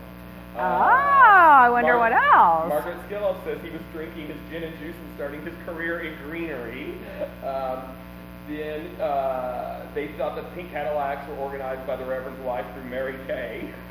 [0.56, 2.68] Oh, I wonder what else.
[2.70, 6.16] Margaret Skilloff says he was drinking his gin and juice and starting his career in
[6.24, 6.94] greenery.
[7.44, 7.82] Um,
[8.48, 13.16] then uh, they thought the pink Cadillacs were organized by the Reverend's wife through Mary
[13.26, 13.68] Kay.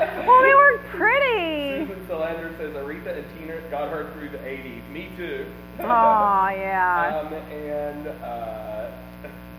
[0.26, 1.86] well, they were pretty.
[1.86, 4.88] Susan Solander says Aretha and Tina got her through the 80s.
[4.90, 5.46] Me too.
[5.80, 7.20] Oh yeah.
[7.20, 8.79] Um, and uh,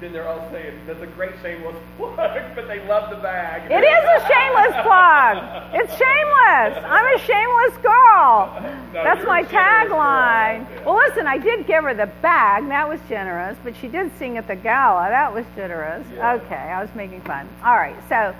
[0.01, 2.15] then they're all saying that's a great shameless plug,
[2.55, 3.71] but they love the bag.
[3.71, 5.37] It is a shameless plug.
[5.75, 6.83] It's shameless.
[6.85, 8.77] I'm a shameless girl.
[8.91, 9.99] No, That's my a generous girl.
[9.99, 10.67] tagline.
[10.69, 10.83] Yeah.
[10.85, 12.67] Well, listen, I did give her the bag.
[12.67, 15.07] That was generous, but she did sing at the gala.
[15.07, 16.05] That was generous.
[16.13, 16.33] Yeah.
[16.33, 17.47] Okay, I was making fun.
[17.63, 18.35] All right, so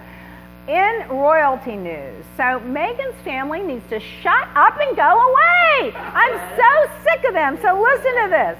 [0.67, 5.93] in royalty news, so Meghan's family needs to shut up and go away.
[5.95, 7.57] I'm so sick of them.
[7.61, 8.57] So listen to this.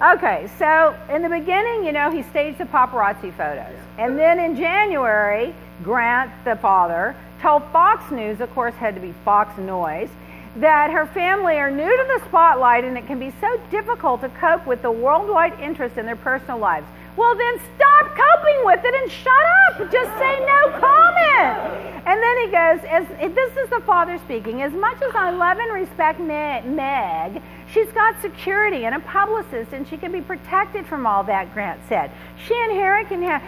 [0.00, 3.78] Okay, so in the beginning, you know, he staged the paparazzi photos.
[3.96, 9.12] And then in January, Grant, the father, told Fox News, of course, had to be
[9.24, 10.10] Fox Noise,
[10.56, 14.28] that her family are new to the spotlight and it can be so difficult to
[14.28, 16.86] cope with the worldwide interest in their personal lives.
[17.16, 19.32] Well, then stop coping with it and shut
[19.68, 19.90] up.
[19.90, 21.96] Just say no comment.
[22.06, 25.58] And then he goes, as, this is the father speaking, as much as I love
[25.58, 27.42] and respect Meg,
[27.76, 31.78] she's got security and a publicist and she can be protected from all that, Grant
[31.90, 32.10] said.
[32.46, 33.42] She and Harry can, ha-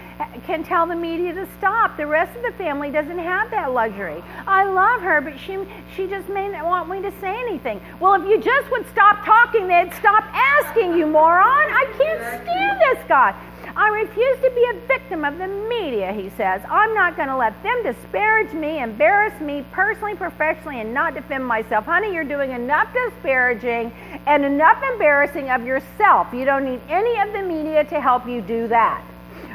[0.45, 1.97] can tell the media to stop.
[1.97, 4.23] The rest of the family doesn't have that luxury.
[4.47, 5.57] I love her, but she,
[5.97, 7.81] she just may not want me to say anything.
[8.01, 11.71] Well, if you just would stop talking, they'd stop asking you, moron.
[11.71, 13.35] I can't stand this guy.
[13.77, 16.61] I refuse to be a victim of the media, he says.
[16.69, 21.47] I'm not going to let them disparage me, embarrass me personally, professionally, and not defend
[21.47, 21.85] myself.
[21.85, 23.93] Honey, you're doing enough disparaging
[24.29, 26.33] and enough embarrassing of yourself.
[26.35, 29.03] You don't need any of the media to help you do that.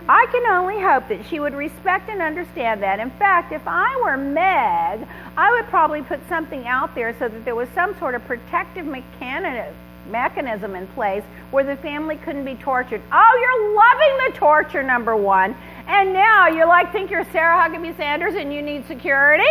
[0.09, 2.99] I can only hope that she would respect and understand that.
[2.99, 5.07] In fact, if I were Meg,
[5.37, 8.85] I would probably put something out there so that there was some sort of protective
[8.85, 9.73] mechanism
[10.09, 13.01] mechanism in place where the family couldn't be tortured.
[13.09, 15.55] Oh, you're loving the torture, number one.
[15.87, 19.43] And now you like think you're Sarah Huckabee Sanders and you need security?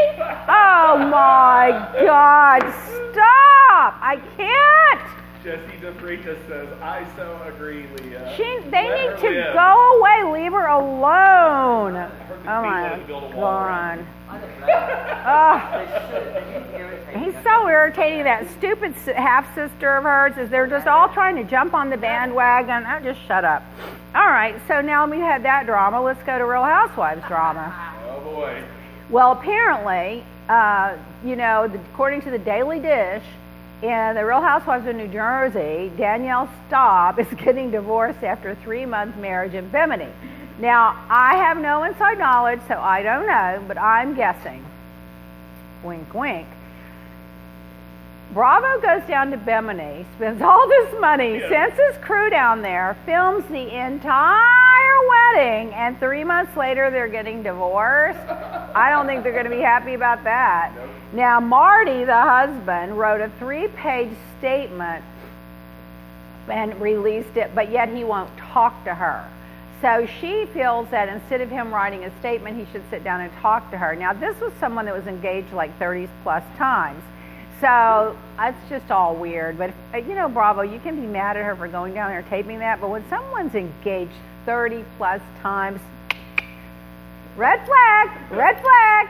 [0.48, 2.60] Oh my God!
[3.12, 3.94] Stop!
[4.00, 5.00] I can't.
[5.44, 8.32] Jesse DeFreitas says, I so agree, Leah.
[8.36, 9.54] She, they Let need to live.
[9.54, 10.40] go away.
[10.42, 11.96] Leave her alone.
[11.96, 14.06] Oh my had to build a wall around God.
[14.32, 14.66] I don't know.
[15.78, 16.34] They should.
[16.34, 18.24] They need to irritate He's so irritating.
[18.24, 21.96] That stupid half sister of hers is they're just all trying to jump on the
[21.96, 22.84] bandwagon.
[22.86, 23.62] Oh, just shut up.
[24.14, 26.00] All right, so now we had that drama.
[26.02, 27.74] Let's go to Real Housewives drama.
[28.08, 28.62] Oh boy.
[29.10, 33.24] Well, apparently, uh, you know, the, according to the Daily Dish,
[33.82, 39.16] in the Real Housewives of New Jersey, Danielle Staub is getting divorced after three month
[39.16, 40.08] marriage in Bimini.
[40.58, 44.64] Now, I have no inside knowledge, so I don't know, but I'm guessing.
[45.82, 46.46] Wink, wink.
[48.32, 53.44] Bravo goes down to Bimini, spends all this money, sends his crew down there, films
[53.50, 58.18] the entire wedding, and three months later they're getting divorced.
[58.74, 60.72] I don't think they're going to be happy about that.
[60.82, 60.90] Nope.
[61.12, 65.04] Now, Marty, the husband, wrote a three page statement
[66.48, 69.28] and released it, but yet he won't talk to her.
[69.82, 73.32] So she feels that instead of him writing a statement, he should sit down and
[73.40, 73.96] talk to her.
[73.96, 77.02] Now, this was someone that was engaged like 30 plus times.
[77.60, 79.58] So that's just all weird.
[79.58, 79.72] But,
[80.06, 82.80] you know, Bravo, you can be mad at her for going down there taping that.
[82.80, 84.12] But when someone's engaged
[84.46, 85.80] 30 plus times,
[87.36, 89.08] red flag, red flag.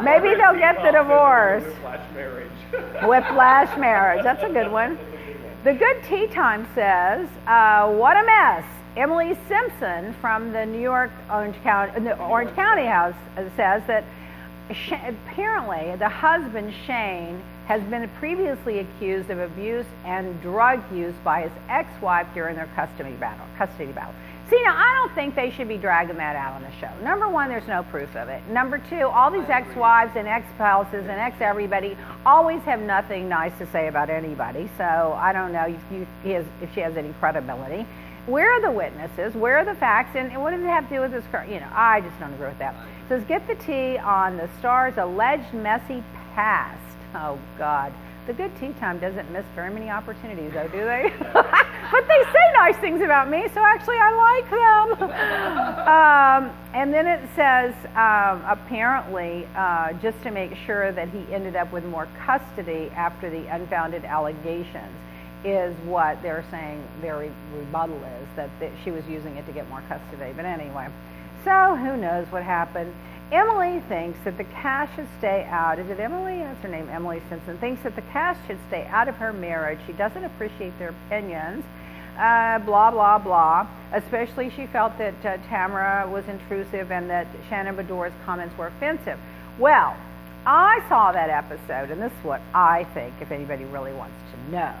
[0.00, 1.64] Maybe they'll get the divorce.
[1.64, 2.50] Whiplash marriage.
[3.02, 4.22] Whiplash marriage.
[4.22, 4.96] That's a good one.
[5.64, 8.64] The Good Tea Time says, uh, "What a mess."
[8.96, 13.16] Emily Simpson from the New York Orange County, the Orange County House
[13.56, 14.04] says that
[14.70, 21.52] apparently the husband Shane has been previously accused of abuse and drug use by his
[21.68, 23.46] ex-wife during their custody battle.
[23.58, 24.14] Custody battle.
[24.50, 26.90] See, now I don't think they should be dragging that out on the show.
[27.02, 28.46] Number one, there's no proof of it.
[28.48, 33.88] Number two, all these ex-wives and ex-spouses and ex-everybody always have nothing nice to say
[33.88, 34.70] about anybody.
[34.76, 37.86] So I don't know if, you, if she has any credibility.
[38.26, 39.34] Where are the witnesses?
[39.34, 40.16] Where are the facts?
[40.16, 41.24] And, and what does it have to do with this?
[41.48, 42.74] You know, I just don't agree with that.
[42.74, 46.02] It says get the tea on the star's alleged messy
[46.34, 46.80] past.
[47.14, 47.92] Oh God.
[48.26, 51.12] The good tea time doesn't miss very many opportunities, though, do they?
[51.34, 55.10] but they say nice things about me, so actually I like them.
[56.48, 61.54] um, and then it says um, apparently, uh, just to make sure that he ended
[61.54, 64.96] up with more custody after the unfounded allegations,
[65.44, 69.52] is what they're saying their re- rebuttal is that, that she was using it to
[69.52, 70.32] get more custody.
[70.34, 70.88] But anyway,
[71.44, 72.94] so who knows what happened?
[73.32, 75.78] Emily thinks that the cash should stay out.
[75.78, 76.38] Is it Emily?
[76.38, 77.58] That's her name, Emily Simpson.
[77.58, 79.78] Thinks that the cash should stay out of her marriage.
[79.86, 81.64] She doesn't appreciate their opinions.
[82.18, 83.66] Uh, blah, blah, blah.
[83.92, 89.18] Especially she felt that uh, Tamara was intrusive and that Shannon Beador's comments were offensive.
[89.58, 89.96] Well,
[90.46, 94.52] I saw that episode, and this is what I think, if anybody really wants to
[94.52, 94.74] know.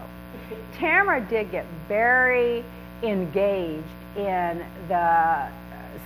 [0.78, 2.64] Tamara did get very
[3.02, 3.84] engaged
[4.16, 5.48] in the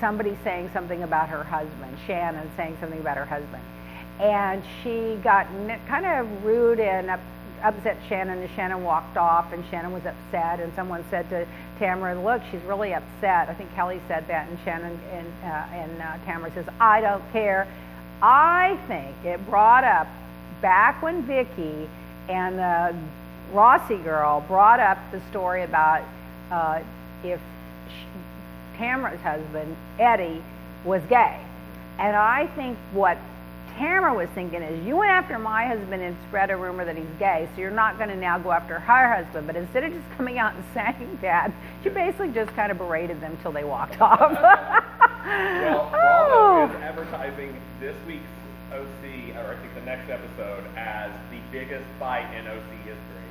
[0.01, 3.63] somebody saying something about her husband, Shannon saying something about her husband.
[4.21, 5.47] And she got
[5.87, 7.21] kind of rude and up,
[7.63, 10.61] upset Shannon, and Shannon walked off, and Shannon was upset.
[10.61, 11.47] And someone said to
[11.79, 16.03] Tamara, "Look, she's really upset." I think Kelly said that, and Shannon and uh, and
[16.03, 17.69] uh, Tamara says, "I don't care."
[18.21, 20.09] I think it brought up
[20.61, 21.89] back when Vicki
[22.29, 22.95] and the
[23.53, 26.03] Rossi girl brought up the story about
[26.51, 26.81] uh,
[27.25, 27.41] if
[27.89, 30.43] sh- Tamara's husband, Eddie,
[30.85, 31.41] was gay.
[31.99, 33.19] And I think what
[33.77, 37.07] Tamara was thinking is, you went after my husband and spread a rumor that he's
[37.19, 39.47] gay, so you're not going to now go after her husband.
[39.47, 43.21] But instead of just coming out and saying that, she basically just kind of berated
[43.21, 44.33] them till they walked off.
[44.33, 46.71] Well, Bravo oh.
[46.71, 48.25] is advertising this week's
[48.73, 53.28] OC, or I think the next episode, as the biggest fight in OC history.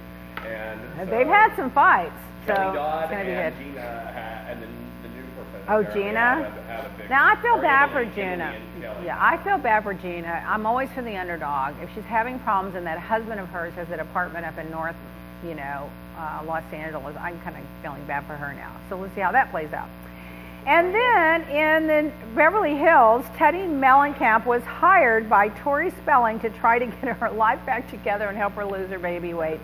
[0.53, 2.11] And so They've had some fights,
[2.47, 3.63] so Kelly it's going to be and good.
[3.65, 4.69] Gina, ha- and then
[5.03, 5.65] the new person.
[5.67, 6.19] Oh, Gina?
[6.19, 8.53] had a- had a Now I feel bad for Gina.
[8.55, 8.63] And.
[9.05, 10.43] Yeah, I feel bad for Gina.
[10.47, 11.75] I'm always for the underdog.
[11.81, 14.95] If she's having problems and that husband of hers has an apartment up in North,
[15.43, 18.71] you know, uh, Los Angeles, I'm kind of feeling bad for her now.
[18.89, 19.87] So let's see how that plays out.
[20.67, 26.77] And then in the Beverly Hills, Teddi Mellencamp was hired by Tori Spelling to try
[26.77, 29.61] to get her life back together and help her lose her baby weight.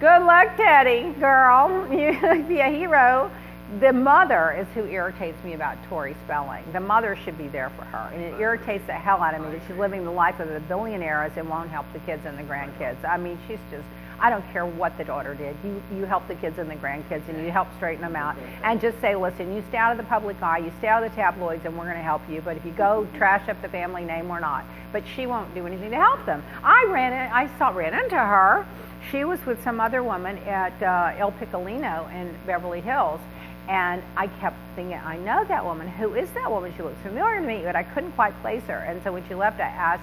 [0.00, 1.86] Good luck, Teddi, girl.
[1.92, 3.30] You be a hero.
[3.78, 6.64] The mother is who irritates me about Tori Spelling.
[6.72, 8.10] The mother should be there for her.
[8.12, 10.58] And it irritates the hell out of me that she's living the life of the
[10.58, 13.04] billionaires and won't help the kids and the grandkids.
[13.04, 13.84] I mean, she's just,
[14.20, 15.56] I don't care what the daughter did.
[15.64, 18.36] You, you help the kids and the grandkids and you help straighten them out.
[18.62, 21.10] And just say, listen, you stay out of the public eye, you stay out of
[21.10, 22.42] the tabloids, and we're going to help you.
[22.42, 24.64] But if you go trash up the family name, we're not.
[24.92, 26.42] But she won't do anything to help them.
[26.62, 28.66] I ran, in, I saw, ran into her.
[29.10, 33.20] She was with some other woman at uh, El Piccolino in Beverly Hills.
[33.68, 35.88] And I kept thinking, I know that woman.
[35.88, 36.74] Who is that woman?
[36.76, 38.78] She looks familiar to me, but I couldn't quite place her.
[38.78, 40.02] And so when she left, I asked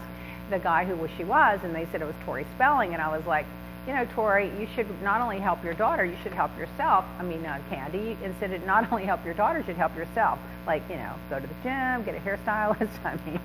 [0.50, 2.94] the guy who she was, and they said it was Tori Spelling.
[2.94, 3.46] And I was like,
[3.88, 7.06] you know, Tori, you should not only help your daughter, you should help yourself.
[7.20, 10.40] I mean, uh, Candy, instead of not only help your daughter, you should help yourself.
[10.66, 12.90] Like, you know, go to the gym, get a hairstylist.
[13.06, 13.40] I mean,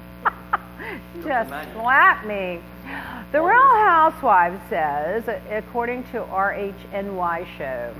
[1.24, 2.60] Just slap me.
[3.30, 7.94] The Real Housewives says, according to RHNY show,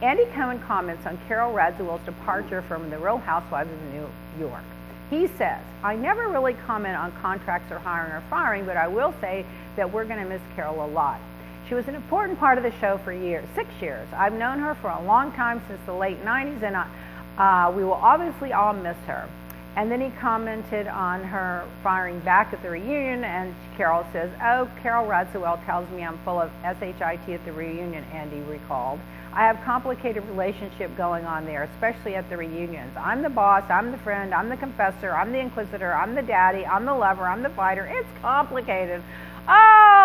[0.00, 4.62] Andy Cohen comments on Carole Radziwill's departure from the Real Housewives of New York.
[5.10, 9.14] He says, I never really comment on contracts or hiring or firing, but I will
[9.20, 9.44] say
[9.76, 11.20] that we're going to miss Carole a lot.
[11.68, 14.08] She was an important part of the show for years, six years.
[14.14, 17.84] I've known her for a long time, since the late 90s, and I, uh, we
[17.84, 19.28] will obviously all miss her.
[19.76, 24.68] And then he commented on her firing back at the reunion, and Carole says, Oh,
[24.82, 28.98] Carole Radziwill tells me I'm full of SHIT at the reunion, Andy recalled.
[29.34, 32.96] I have complicated relationship going on there, especially at the reunions.
[32.96, 36.64] I'm the boss, I'm the friend, I'm the confessor, I'm the inquisitor, I'm the daddy,
[36.64, 37.86] I'm the lover, I'm the fighter.
[37.86, 39.02] It's complicated.
[39.46, 39.87] Oh,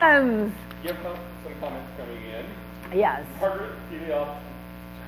[0.00, 0.52] Um,
[0.82, 2.98] You have com- some comments coming in.
[2.98, 3.24] yes.
[3.40, 4.36] Margaret Celia,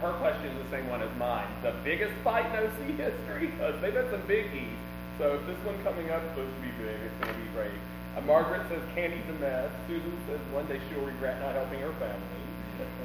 [0.01, 1.47] her question is the same one as mine.
[1.63, 3.47] The biggest fight in OC history?
[3.57, 4.77] Because they've had some biggies.
[5.19, 7.49] So if this one coming up is supposed to be big, it's going to be
[7.55, 7.79] great.
[8.17, 9.71] Uh, Margaret says Candy's a mess.
[9.89, 12.41] Susan says one day she'll regret not helping her family.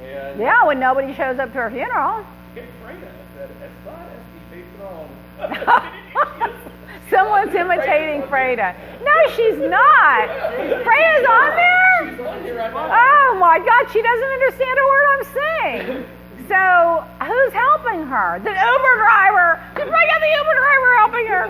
[0.04, 2.24] And Yeah, when nobody shows up to her funeral.
[2.54, 5.94] Katrina said, Espada es mi patrón.
[7.10, 8.74] Someone's imitating Freda.
[9.02, 10.28] No, she's not.
[10.84, 11.78] Freda's on there?
[12.70, 16.04] Oh my God, she doesn't understand a word I'm saying.
[16.48, 18.38] So, who's helping her?
[18.40, 19.60] The Uber driver.
[19.76, 21.44] Just bring out the Uber driver helping her.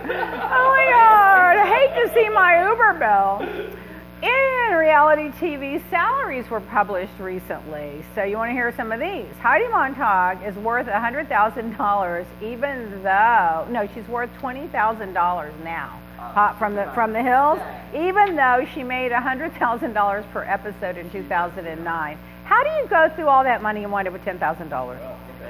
[0.51, 3.78] Oh my God, I hate to see my Uber bill.
[4.21, 8.05] In reality TV, salaries were published recently.
[8.17, 9.27] So, you want to hear some of these?
[9.41, 16.01] Heidi Montag is worth $100,000, even though, no, she's worth $20,000 now.
[16.19, 17.61] Hot from the from the hills,
[17.95, 22.19] even though she made hundred thousand dollars per episode in 2009.
[22.45, 25.01] How do you go through all that money and wind up with ten thousand dollars?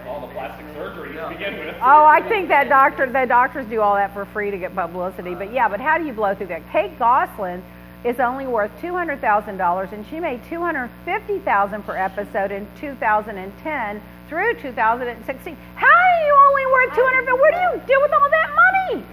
[0.06, 1.74] All the plastic surgery to begin with.
[1.80, 5.34] Oh, I think that doctor, the doctors do all that for free to get publicity.
[5.34, 6.70] But yeah, but how do you blow through that?
[6.70, 7.62] Kate Gosselin
[8.04, 11.96] is only worth two hundred thousand dollars, and she made two hundred fifty thousand per
[11.96, 15.56] episode in 2010 through 2016.
[15.74, 17.32] How are you only worth two hundred?
[17.32, 19.04] What do you do with all that money?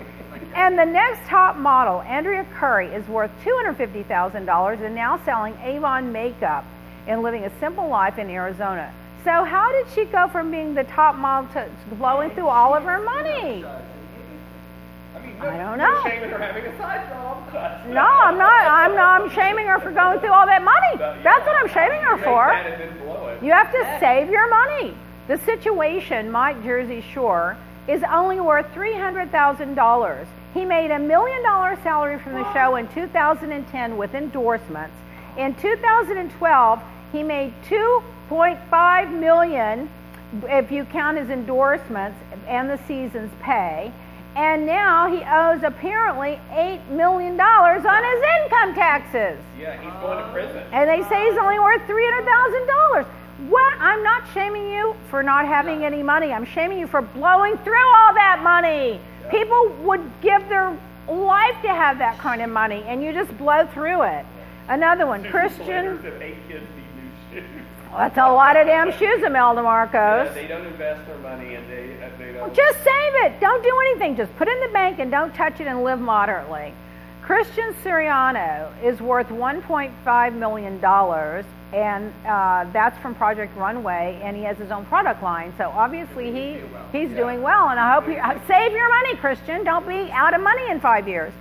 [0.56, 6.66] And the next top model, Adrianne Curry, is worth $250,000 and now selling Avon makeup
[7.08, 8.94] and living a simple life in Arizona.
[9.26, 12.84] So how did she go from being the top model to blowing through all of
[12.84, 13.66] her money?
[15.40, 16.04] I don't no know.
[16.04, 17.26] shame in her having a side job.
[17.88, 18.66] No, I'm not.
[18.68, 19.22] I'm not.
[19.22, 20.98] I'm shaming her for going through all that money.
[21.24, 22.48] That's what I'm shaming her for.
[22.48, 23.44] Make that and then blow it.
[23.44, 24.94] You have to save your money.
[25.28, 27.58] The situation, Mike Jersey Shore,
[27.88, 30.26] is only worth $300,000.
[30.54, 34.94] He made a million dollar salary from the show in 2010 with endorsements.
[35.38, 36.82] In 2012,
[37.12, 39.90] he made 2.5 million
[40.44, 42.18] if you count his endorsements
[42.48, 43.92] and the season's pay.
[44.36, 49.40] And now he owes apparently $8 million on his income taxes.
[49.58, 50.64] Yeah, he's going to prison.
[50.74, 53.06] And they say he's only worth three hundred thousand dollars.
[53.50, 53.74] What?
[53.80, 56.32] I'm not shaming you for not having any money.
[56.34, 59.00] I'm shaming you for blowing through all that money.
[59.30, 60.78] People would give their
[61.08, 64.26] life to have that kind of money, and you just blow through it.
[64.68, 66.00] Another one, Christian.
[67.96, 68.16] If eight kids need new shoes.
[68.16, 70.34] That's a lot of damn shoes, Imelda Yeah, Marcos.
[70.36, 72.54] they don't invest their money and they, they don't.
[72.54, 73.40] Just save it.
[73.40, 74.16] Don't do anything.
[74.16, 76.74] Just put it in the bank and don't touch it and live moderately.
[77.22, 80.80] Christian Siriano is worth $1.5 million
[81.74, 85.54] and uh, that's from Project Runway, and he has his own product line.
[85.58, 86.62] So obviously he
[86.98, 89.64] he's doing well, and I hope you save your money, Christian.
[89.66, 91.34] Don't be out of money in five years.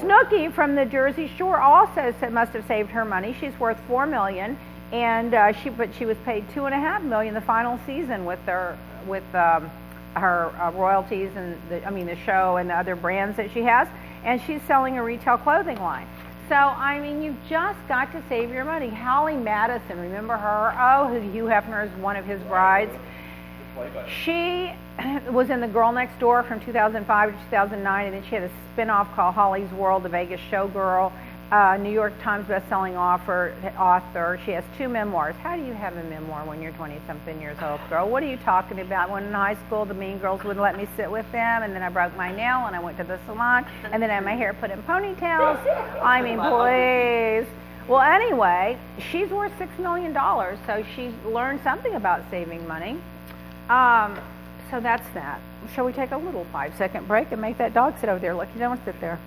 [0.00, 3.36] Snooki from the Jersey Shore also said, must have saved her money.
[3.38, 4.56] She's worth four million,
[4.92, 8.24] and uh, she but she was paid two and a half million the final season
[8.24, 8.76] with their
[9.06, 9.70] with um,
[10.14, 13.62] her uh, royalties and the, I mean the show and the other brands that she
[13.62, 13.88] has,
[14.24, 16.06] and she's selling a retail clothing line.
[16.48, 18.88] So I mean, you've just got to save your money.
[18.88, 20.74] Holly Madison, remember her?
[20.78, 22.92] Oh, Hugh Hefner is one of his brides.
[24.24, 24.72] She
[25.30, 28.50] was in The Girl Next Door from 2005 to 2009, and then she had a
[28.72, 31.12] spin-off called Holly's World, The Vegas Showgirl.
[31.50, 34.38] Uh, New York Times best-selling author, author.
[34.44, 35.34] She has two memoirs.
[35.36, 38.06] How do you have a memoir when you're 20-something years old, girl?
[38.06, 39.08] What are you talking about?
[39.08, 41.82] When in high school, the mean girls wouldn't let me sit with them, and then
[41.82, 44.34] I broke my nail, and I went to the salon, and then I had my
[44.34, 45.58] hair put in ponytails.
[46.02, 46.38] I mean,
[47.48, 47.50] please.
[47.88, 48.76] Well, anyway,
[49.10, 52.98] she's worth six million dollars, so she learned something about saving money.
[53.70, 54.20] Um,
[54.70, 55.40] so that's that.
[55.74, 58.34] Shall we take a little five-second break and make that dog sit over there?
[58.34, 59.18] Look, you don't sit there.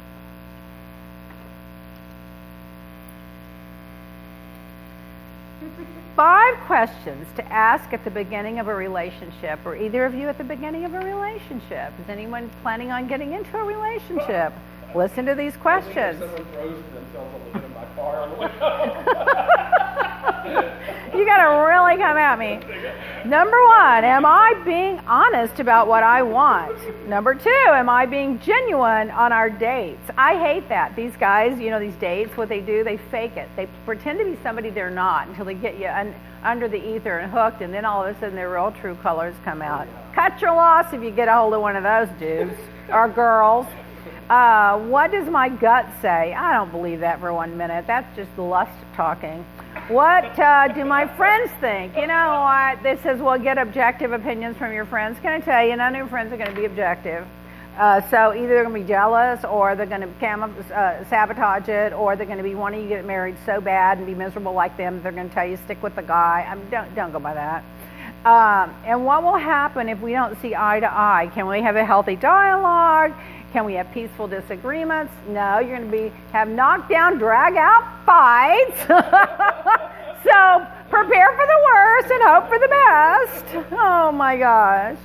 [6.16, 10.38] Five questions to ask at the beginning of a relationship, or either of you at
[10.38, 11.94] the beginning of a relationship.
[12.00, 14.54] Is anyone planning on getting into a relationship?
[14.94, 16.22] Listen to these questions.
[21.14, 22.56] You got to really come at me.
[23.30, 26.78] Number one, am I being honest about what I want?
[27.06, 30.10] Number two, am I being genuine on our dates?
[30.18, 30.96] I hate that.
[30.96, 33.50] These guys, you know, these dates, what they do, they fake it.
[33.58, 37.20] They pretend to be somebody they're not until they get you un- under the ether
[37.20, 39.90] and hooked, and then all of a sudden their real true colors come out.
[40.14, 42.58] Cut your loss if you get a hold of one of those dudes
[42.90, 43.68] or girls.
[44.30, 46.34] Uh, what does my gut say?
[46.34, 47.86] I don't believe that for one minute.
[47.86, 49.46] That's just lust talking.
[49.92, 51.98] What uh, do my friends think?
[51.98, 52.82] You know what?
[52.82, 55.20] This says, well, get objective opinions from your friends.
[55.20, 57.28] Can I tell you, none of your friends are going to be objective.
[57.78, 61.68] Uh, so either they're going to be jealous, or they're going to cam- uh, sabotage
[61.68, 64.16] it, or they're going to be wanting you to get married so bad and be
[64.16, 65.04] miserable like them.
[65.04, 66.48] They're going to tell you stick with the guy.
[66.50, 67.62] I mean, don't don't go by that.
[68.24, 71.30] Um, and what will happen if we don't see eye to eye?
[71.34, 73.12] Can we have a healthy dialogue?
[73.52, 75.12] Can we have peaceful disagreements?
[75.28, 78.80] No, you're going to be have knockdown, drag out fights.
[80.24, 83.46] so prepare for the worst and hope for the best.
[83.74, 84.98] Oh my gosh.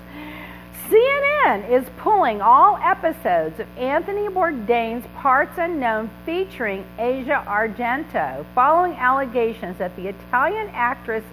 [0.89, 9.79] CNN is pulling all episodes of Anthony Bourdain's Parts Unknown featuring Asia Argento following allegations
[9.79, 11.25] that the Italian actress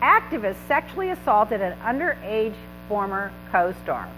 [0.00, 2.54] activist sexually assaulted an underage
[2.88, 4.08] former co-star.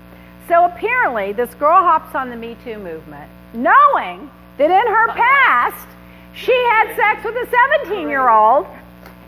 [0.48, 5.86] So apparently, this girl hops on the Me Too movement, knowing that in her past
[6.34, 7.50] she had sex with a
[7.84, 8.66] 17 year old.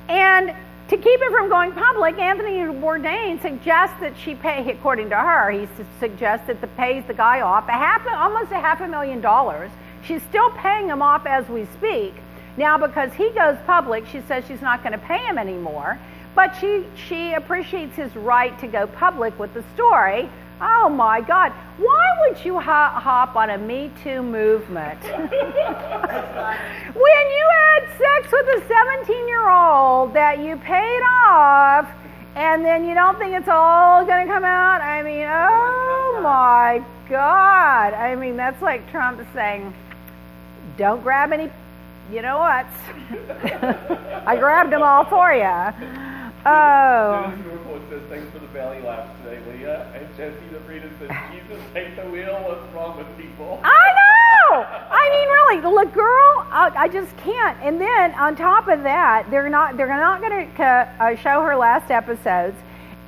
[0.08, 0.54] And
[0.88, 5.50] to keep it from going public, Anthony Bourdain suggests that she pay, according to her,
[5.50, 9.20] he suggests that the pays the guy off a half, almost a half a million
[9.20, 9.70] dollars.
[10.04, 12.14] She's still paying him off as we speak.
[12.56, 15.98] Now, because he goes public, she says she's not going to pay him anymore.
[16.34, 20.28] But she, she appreciates his right to go public with the story.
[20.60, 21.52] Oh my God.
[21.76, 25.02] Why would you hop, hop on a Me Too movement?
[25.02, 25.26] when
[26.94, 31.90] you had sex with a 17 year old that you paid off
[32.34, 34.80] and then you don't think it's all going to come out?
[34.80, 37.92] I mean, oh my God.
[37.92, 39.74] I mean, that's like Trump saying,
[40.78, 41.50] don't grab any,
[42.10, 42.66] you know what?
[44.26, 46.05] I grabbed them all for you.
[46.48, 47.28] Oh.
[47.28, 49.90] Dennis Norfolk says, thanks for the belly laughs today, Leah.
[49.96, 52.38] And Jesse the Frida says, Jesus, take the wheel.
[52.46, 53.60] What's wrong with people?
[53.64, 54.62] I know.
[54.62, 57.58] I mean, really, look, girl, I, I just can't.
[57.62, 61.56] And then on top of that, they're not they're not going to uh, show her
[61.56, 62.56] last episodes,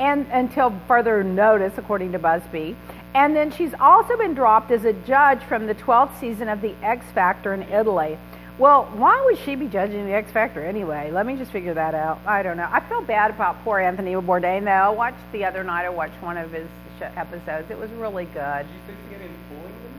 [0.01, 2.77] and until further notice, according to Busby.
[3.15, 6.75] And then she's also been dropped as a judge from the 12th season of The
[6.83, 8.19] X Factor in Italy.
[8.59, 11.11] Well, why would she be judging the X Factor anyway?
[11.13, 12.19] Let me just figure that out.
[12.27, 12.69] I don't know.
[12.71, 14.71] I feel bad about poor Anthony Bourdain, though.
[14.71, 15.85] I watched the other night.
[15.85, 16.67] I watched one of his
[16.99, 17.71] sh- episodes.
[17.71, 18.67] It was really good.
[18.67, 19.93] Did you fixing it in pulling them?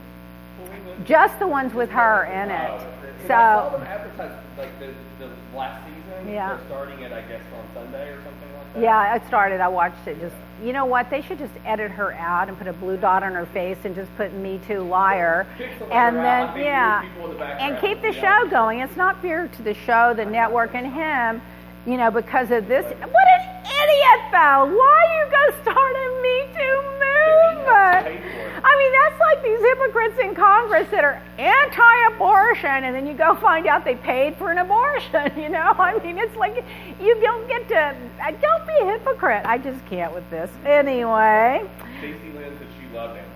[0.66, 1.04] Pulling them?
[1.06, 2.70] Just the ones with her in it.
[2.70, 4.92] I saw So, them like, the,
[5.24, 5.99] the last season.
[6.28, 6.56] Yeah.
[6.56, 8.82] They're starting it, I guess, on Sunday or something like that.
[8.82, 9.60] yeah, I started.
[9.60, 10.20] I watched it.
[10.20, 11.08] Just, you know what?
[11.10, 13.94] They should just edit her out and put a blue dot on her face and
[13.94, 15.46] just put "Me Too" liar,
[15.90, 18.42] and then like they do yeah, with people in the and keep the Yeah.
[18.42, 18.80] show going.
[18.80, 21.40] It's not fair to the show, the network, and him.
[21.86, 22.84] You know, because of this.
[22.84, 24.64] What an idiot, though!
[24.68, 28.06] Why you go start a Me Too movement?
[28.06, 28.40] It.
[28.62, 33.34] I mean, that's like these hypocrites in Congress that are anti-abortion, and then you go
[33.36, 35.32] find out they paid for an abortion.
[35.40, 36.62] You know, I mean, it's like
[37.00, 37.78] you don't get to.
[38.22, 39.42] uh, Don't be a hypocrite.
[39.46, 40.50] I just can't with this.
[40.66, 41.62] Anyway,
[42.02, 43.29] Lynn said she loved Anthony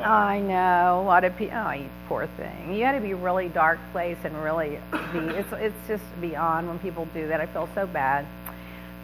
[0.00, 1.56] I know a lot of people.
[1.56, 2.74] Oh, poor thing.
[2.74, 4.78] You got to be really dark place and really
[5.12, 5.18] be.
[5.18, 7.40] It's it's just beyond when people do that.
[7.40, 8.26] I feel so bad.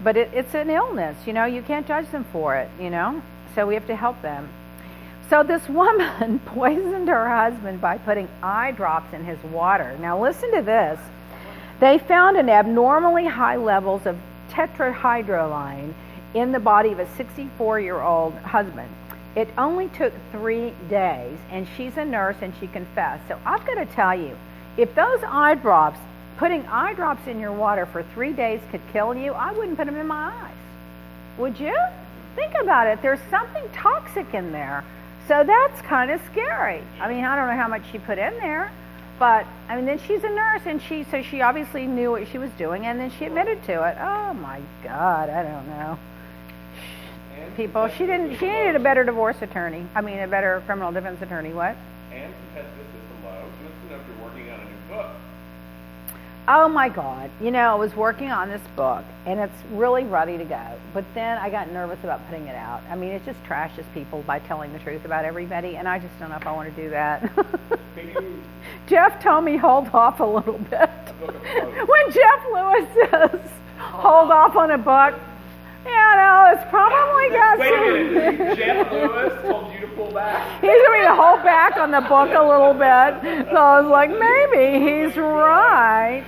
[0.03, 1.16] But it, it's an illness.
[1.26, 2.68] You know, you can't judge them for it.
[2.80, 3.22] You know,
[3.55, 4.49] so we have to help them.
[5.30, 9.97] So this woman poisoned her husband by putting eye drops in his water.
[10.01, 10.99] Now listen to this.
[11.80, 14.16] They found an abnormally high levels of
[14.51, 15.92] tetrahydrozoline
[16.34, 18.88] in the body of a 64-year-old husband.
[19.37, 23.26] It only took three days, and she's a nurse and she confessed.
[23.28, 24.37] So I've got to tell you,
[24.76, 25.99] if those eye drops,
[26.37, 29.87] putting eye drops in your water for three days could kill you, I wouldn't put
[29.87, 30.55] them in my eyes.
[31.39, 31.76] Would you?
[32.37, 33.03] Think about it.
[33.03, 34.85] There's something toxic in there.
[35.26, 36.82] So that's kind of scary.
[37.01, 38.70] I mean, I don't know how much she put in there,
[39.18, 42.39] but I mean, then she's a nurse, and she so she obviously knew what she
[42.39, 43.97] was doing, and then she admitted to it.
[43.99, 45.99] Oh my God, I don't know.
[47.57, 48.39] People, she didn't.
[48.39, 49.87] She needed a better divorce attorney.
[49.95, 51.53] I mean, a better criminal defense attorney.
[51.53, 51.77] What?
[52.13, 53.15] And competitive system.
[53.23, 55.11] She wants to know if you're working on a new book.
[56.47, 57.31] Oh my God.
[57.41, 60.79] You know, I was working on this book and it's really ready to go.
[60.93, 62.83] But then I got nervous about putting it out.
[62.91, 65.77] I mean, it just trashes people by telling the truth about everybody.
[65.77, 67.31] And I just don't know if I want to do that.
[68.87, 70.91] Jeff told me hold off a little bit.
[71.21, 71.89] book of quotes?
[71.89, 75.15] When Jeff Lewis says hold off on a book,
[75.87, 78.59] you know, it's probably got Wait a minute.
[78.59, 80.61] Jeff Lewis told you to pull back.
[80.61, 83.49] He's going to hold back on the book a little bit.
[83.51, 86.24] So I was like, maybe he's right.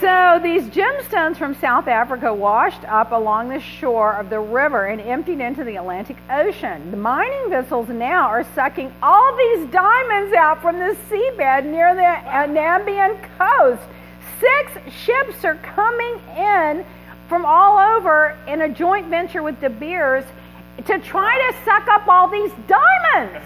[0.00, 5.00] So these gemstones from South Africa washed up along the shore of the river and
[5.00, 6.90] emptied into the Atlantic Ocean.
[6.90, 12.02] The mining vessels now are sucking all these diamonds out from the seabed near the
[12.02, 13.82] Namibian coast.
[14.38, 16.84] Six ships are coming in
[17.28, 20.24] from all over in a joint venture with De Beers
[20.84, 23.44] to try to suck up all these diamonds.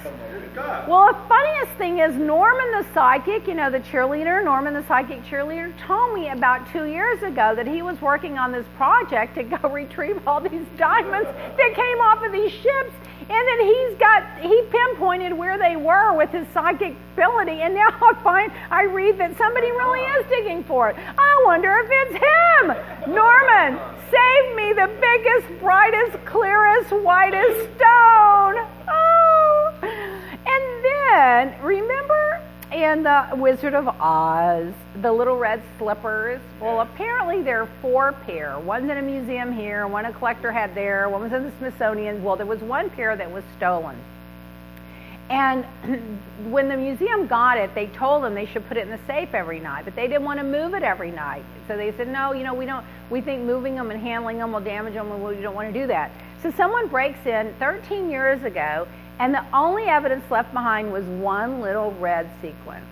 [0.89, 5.23] Well, the funniest thing is Norman the psychic, you know, the cheerleader, Norman the psychic
[5.25, 9.45] cheerleader, told me about two years ago that he was working on this project to
[9.45, 12.93] go retrieve all these diamonds that came off of these ships.
[13.31, 17.61] And then he's got, he pinpointed where they were with his psychic ability.
[17.63, 20.97] And now I find, I read that somebody really is digging for it.
[20.99, 23.00] I wonder if it's him.
[25.49, 28.67] Norman, save me the biggest, brightest, clearest, whitest stone.
[28.89, 29.73] Oh.
[30.47, 32.41] And then, remember
[32.73, 34.73] in the Wizard of Oz,
[35.03, 36.41] the little red slippers?
[36.61, 38.59] Well, apparently there are four pair.
[38.59, 42.23] One's in a museum here, one a collector had there, one was in the Smithsonian.
[42.23, 43.97] Well, there was one pair that was stolen.
[45.31, 45.65] And
[46.51, 49.33] when the museum got it, they told them they should put it in the safe
[49.33, 51.45] every night, but they didn't want to move it every night.
[51.69, 54.53] So they said, no, you know, we don't, we think moving them and handling them
[54.53, 56.11] will damage them and we don't want to do that.
[56.43, 58.89] So someone breaks in 13 years ago
[59.21, 62.83] and the only evidence left behind was one little red sequin.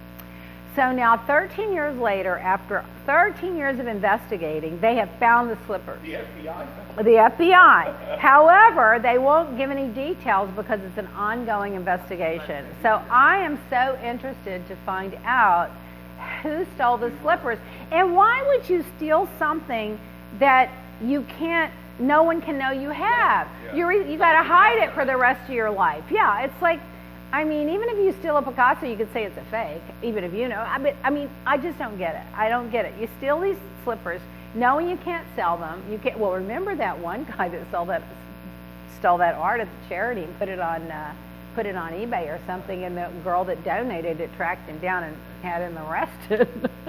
[0.79, 6.01] So now 13 years later, after 13 years of investigating, they have found the slippers
[6.05, 6.97] The FBI.
[6.99, 8.19] the FBI.
[8.19, 12.65] However, they won't give any details because it's an ongoing investigation.
[12.81, 15.73] So I am so interested to find out
[16.45, 17.59] who stole the slippers
[17.91, 19.99] and why would you steal something
[20.39, 20.71] that
[21.03, 23.49] you can't no one can know you have.
[23.75, 26.05] You're, you got to hide it for the rest of your life.
[26.09, 26.79] Yeah, it's like
[27.33, 30.25] I mean, even if you steal a Picasso, you could say it's a fake, even
[30.25, 30.61] if you know.
[30.61, 32.23] I mean, I mean, I just don't get it.
[32.35, 32.95] I don't get it.
[32.99, 34.21] You steal these slippers,
[34.55, 35.83] knowing you can't sell them.
[35.91, 36.19] You can't.
[36.19, 38.03] Well, remember that one guy that sold that,
[38.99, 41.13] stole that art at the charity and put it on, uh,
[41.55, 45.05] put it on eBay or something, and the girl that donated it tracked him down
[45.05, 46.49] and had him arrested.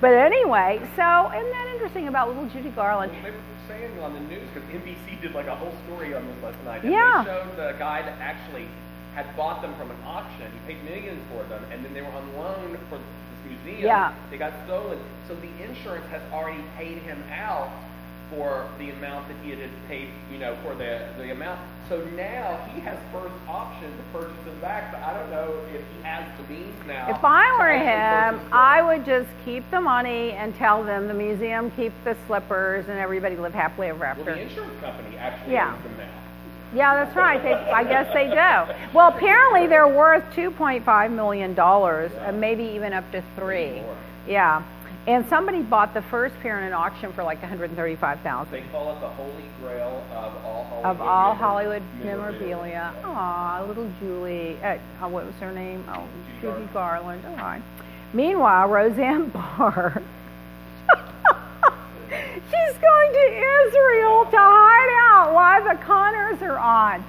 [0.00, 3.12] but anyway, so isn't that interesting about little Judy Garland?
[3.22, 3.36] They were
[3.68, 6.82] saying on the news because NBC did like a whole story on this last night.
[6.82, 7.24] And Yeah.
[7.24, 8.68] They showed the guy that actually
[9.14, 10.50] had bought them from an auction.
[10.66, 13.86] He paid millions for them, and then they were on loan for this museum.
[13.86, 14.12] Yeah.
[14.30, 14.98] They got stolen.
[15.28, 17.70] So the insurance has already paid him out
[18.30, 19.58] for the amount that he had
[19.88, 21.60] paid, you know, for the the amount.
[21.90, 24.90] So now he has first option to purchase them back.
[24.90, 27.10] But I don't know if he has the means now.
[27.10, 28.40] If I were him.
[28.50, 32.98] I would just keep the money and tell them the museum keep the slippers and
[32.98, 34.24] everybody live happily ever Well, after.
[34.24, 35.74] the insurance company actually Yeah.
[35.74, 36.04] owns them now.
[36.74, 37.42] Yeah, that's right.
[37.42, 38.94] They, I guess they do.
[38.94, 43.82] Well, apparently they're worth 2.5 million dollars, and maybe even up to three.
[44.26, 44.62] Yeah.
[45.06, 49.00] And somebody bought the first pair in an auction for like 135,000 They call it
[49.00, 50.84] the holy grail of all Hollywood.
[50.84, 52.94] of all Hollywood memorabilia.
[53.02, 54.56] Aw, little Julie.
[54.62, 55.84] Uh, uh, what was her name?
[55.88, 56.06] Oh,
[56.40, 57.26] Judy Garland.
[57.26, 57.62] All right.
[58.12, 60.00] Meanwhile, Roseanne Barr.
[62.50, 63.26] She's going to
[63.66, 67.04] Israel to hide out while the Conners are on.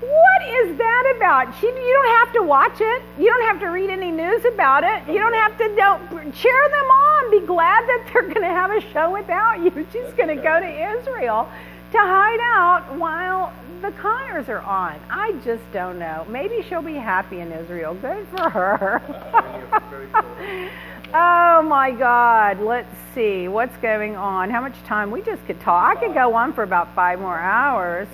[0.00, 1.58] What is that about?
[1.58, 3.02] She, you don't have to watch it.
[3.18, 5.06] You don't have to read any news about it.
[5.08, 7.30] You don't have to don't, cheer them on.
[7.30, 9.70] Be glad that they're going to have a show without you.
[9.92, 11.48] She's going to go to Israel
[11.92, 13.52] to hide out while
[13.86, 15.00] the Conners are on.
[15.08, 16.26] I just don't know.
[16.28, 17.94] Maybe she'll be happy in Israel.
[17.94, 19.00] Good for her.
[21.14, 22.58] oh my God.
[22.60, 24.50] Let's see what's going on.
[24.50, 25.12] How much time?
[25.12, 25.96] We just could talk.
[25.96, 28.08] I could go on for about five more hours.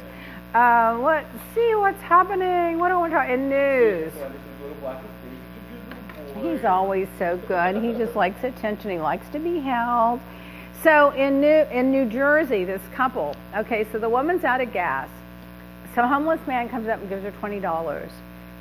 [0.54, 2.78] Uh, let's see what's happening.
[2.78, 4.12] What do I want to talk in news?
[6.42, 7.82] He's always so good.
[7.82, 8.90] He just likes attention.
[8.90, 10.20] He likes to be held.
[10.82, 13.36] So in New in New Jersey, this couple.
[13.56, 15.08] Okay, so the woman's out of gas.
[15.94, 18.10] Some homeless man comes up and gives her twenty dollars.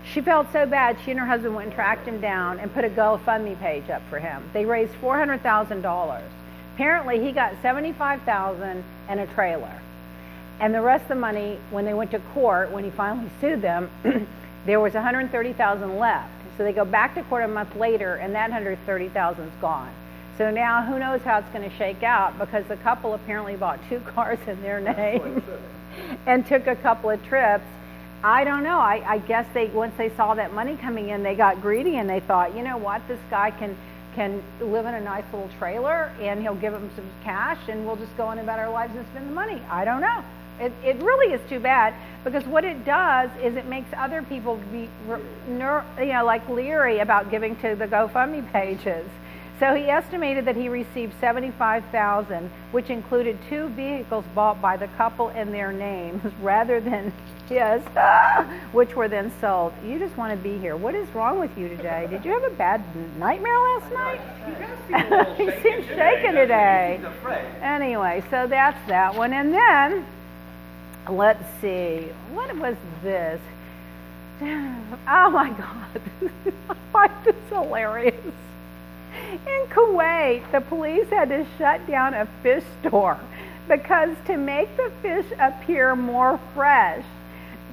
[0.03, 0.97] She felt so bad.
[1.05, 4.01] She and her husband went and tracked him down and put a GoFundMe page up
[4.09, 4.43] for him.
[4.53, 6.29] They raised four hundred thousand dollars.
[6.73, 9.81] Apparently, he got seventy-five thousand and a trailer.
[10.59, 13.61] And the rest of the money, when they went to court, when he finally sued
[13.61, 13.89] them,
[14.67, 16.29] there was 130,000 left.
[16.55, 19.89] So they go back to court a month later, and that 130,000 is gone.
[20.37, 22.37] So now, who knows how it's going to shake out?
[22.37, 25.41] Because the couple apparently bought two cars in their name
[26.25, 27.65] and took a couple of trips.
[28.23, 28.79] I don't know.
[28.79, 32.09] I, I guess they once they saw that money coming in, they got greedy and
[32.09, 33.75] they thought, you know what, this guy can
[34.15, 37.95] can live in a nice little trailer and he'll give him some cash and we'll
[37.95, 39.61] just go on about our lives and spend the money.
[39.69, 40.23] I don't know.
[40.59, 41.93] It, it really is too bad
[42.23, 44.87] because what it does is it makes other people be,
[45.47, 49.07] you know, like leery about giving to the GoFundMe pages.
[49.61, 55.29] So he estimated that he received 75,000, which included two vehicles bought by the couple
[55.29, 57.13] in their names rather than
[57.47, 57.83] his,
[58.71, 59.71] which were then sold.
[59.85, 60.75] You just want to be here.
[60.75, 62.07] What is wrong with you today?
[62.09, 62.83] Did you have a bad
[63.19, 65.37] nightmare last night?
[65.37, 66.99] he seems shaken today.
[67.61, 69.31] Anyway, so that's that one.
[69.31, 70.07] And then,
[71.07, 73.39] let's see, what was this?
[75.07, 76.01] Oh my God.
[76.69, 78.15] I find this hilarious.
[79.31, 83.19] In Kuwait, the police had to shut down a fish store
[83.67, 87.03] because to make the fish appear more fresh,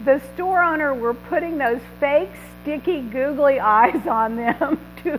[0.05, 2.30] the store owner were putting those fake
[2.62, 5.18] sticky googly eyes on them to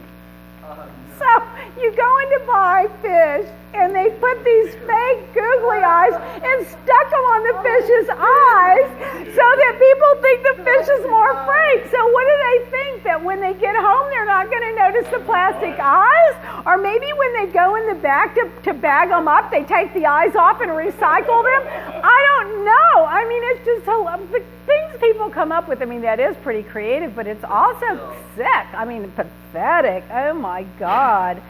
[0.64, 1.44] oh, so
[1.82, 7.06] you go in to buy fish, and they put these fake googly eyes and stuck
[7.10, 8.88] them on the fish's eyes
[9.36, 11.86] so that people think the fish is more fake.
[11.92, 13.04] So what do they think?
[13.04, 16.36] That when they get home, they're not going to notice the plastic eyes?
[16.66, 19.94] Or maybe when they go in the back to, to bag them up, they take
[19.94, 21.62] the eyes off and recycle them?
[22.04, 23.06] I don't know.
[23.06, 25.82] I mean, it's just the things people come up with.
[25.82, 28.74] I mean, that is pretty creative, but it's also sick.
[28.74, 30.04] I mean, pathetic.
[30.12, 31.42] Oh my God.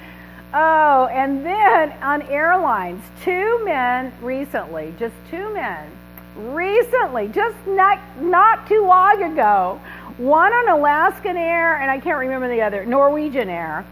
[0.52, 5.92] Oh, and then on airlines, two men recently, just two men,
[6.36, 9.80] recently, just not not too long ago,
[10.18, 13.86] one on Alaskan Air and I can't remember the other, Norwegian Air,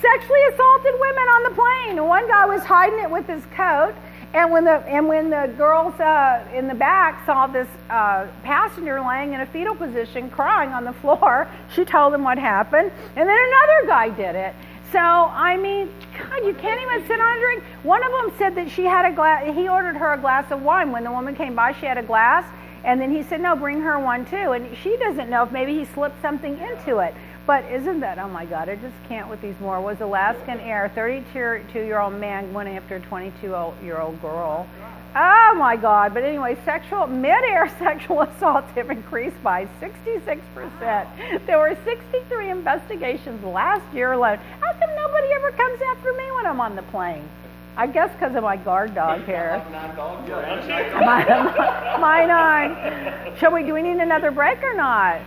[0.00, 2.06] sexually assaulted women on the plane.
[2.06, 3.92] One guy was hiding it with his coat,
[4.32, 9.02] and when the and when the girls uh, in the back saw this uh, passenger
[9.02, 13.28] laying in a fetal position, crying on the floor, she told them what happened, and
[13.28, 14.54] then another guy did it.
[14.92, 15.88] So I mean,
[16.18, 17.62] God, you can't even sit on a drink.
[17.82, 19.54] One of them said that she had a glass.
[19.54, 20.90] He ordered her a glass of wine.
[20.90, 22.44] When the woman came by, she had a glass,
[22.82, 25.74] and then he said, "No, bring her one too." And she doesn't know if maybe
[25.74, 27.14] he slipped something into it.
[27.46, 29.80] But isn't that, oh my God, I just can't with these more.
[29.80, 34.66] Was Alaskan Air, 32 year old man went after a 22 year old girl.
[35.14, 36.14] Oh my God.
[36.14, 41.46] But anyway, sexual, mid air sexual assaults have increased by 66%.
[41.46, 44.38] There were 63 investigations last year alone.
[44.60, 47.28] How come nobody ever comes after me when I'm on the plane?
[47.76, 49.62] I guess because of my guard dog here.
[49.64, 51.00] Like nine dogs around you.
[51.00, 53.36] my, my nine.
[53.38, 55.20] Shall we, do we need another break or not?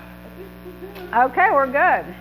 [1.13, 2.15] Okay, we're good.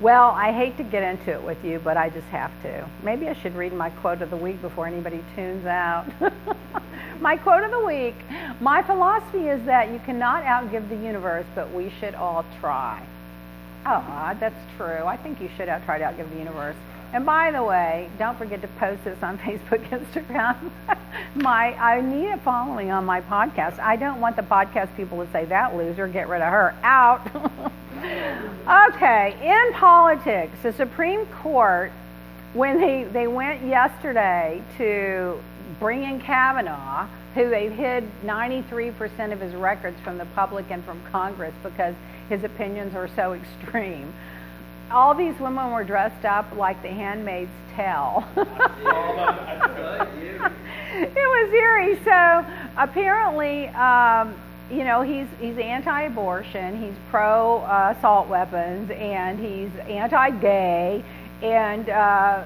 [0.00, 2.88] Well, I hate to get into it with you, but I just have to.
[3.02, 6.06] Maybe I should read my quote of the week before anybody tunes out.
[7.20, 8.14] my quote of the week
[8.60, 13.04] My philosophy is that you cannot outgive the universe, but we should all try.
[13.84, 15.04] Oh, that's true.
[15.04, 16.76] I think you should have tried to outgive the universe.
[17.12, 20.70] And by the way, don't forget to post this on Facebook, Instagram.
[21.34, 23.78] my I need a following on my podcast.
[23.78, 26.74] I don't want the podcast people to say that loser, get rid of her.
[26.82, 27.26] Out.
[28.70, 31.92] Okay, in politics, the Supreme Court,
[32.54, 35.38] when they, they went yesterday to
[35.78, 41.00] bring in Kavanaugh, who they've hid 93% of his records from the public and from
[41.10, 41.94] Congress because
[42.28, 44.12] his opinions are so extreme.
[44.90, 48.24] All these women were dressed up like the Handmaid's Tale.
[50.92, 51.98] it was eerie.
[52.04, 52.44] So
[52.76, 54.34] apparently, um,
[54.70, 61.04] you know, he's he's anti-abortion, he's pro assault weapons, and he's anti-gay,
[61.42, 62.44] and uh,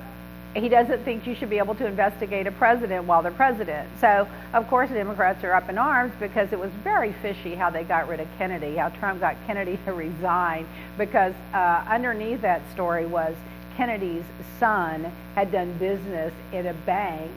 [0.54, 3.88] he doesn't think you should be able to investigate a president while they're president.
[4.00, 7.84] So of course, Democrats are up in arms because it was very fishy how they
[7.84, 13.06] got rid of Kennedy, how Trump got Kennedy to resign, because uh, underneath that story
[13.06, 13.34] was
[13.76, 14.24] Kennedy's
[14.60, 17.30] son had done business in a bank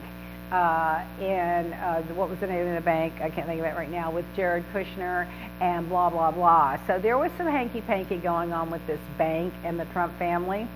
[0.52, 3.14] uh, in uh, what was the name of the bank?
[3.20, 4.10] I can't think of it right now.
[4.10, 5.26] With Jared Kushner
[5.60, 6.78] and blah blah blah.
[6.86, 10.66] So there was some hanky panky going on with this bank and the Trump family.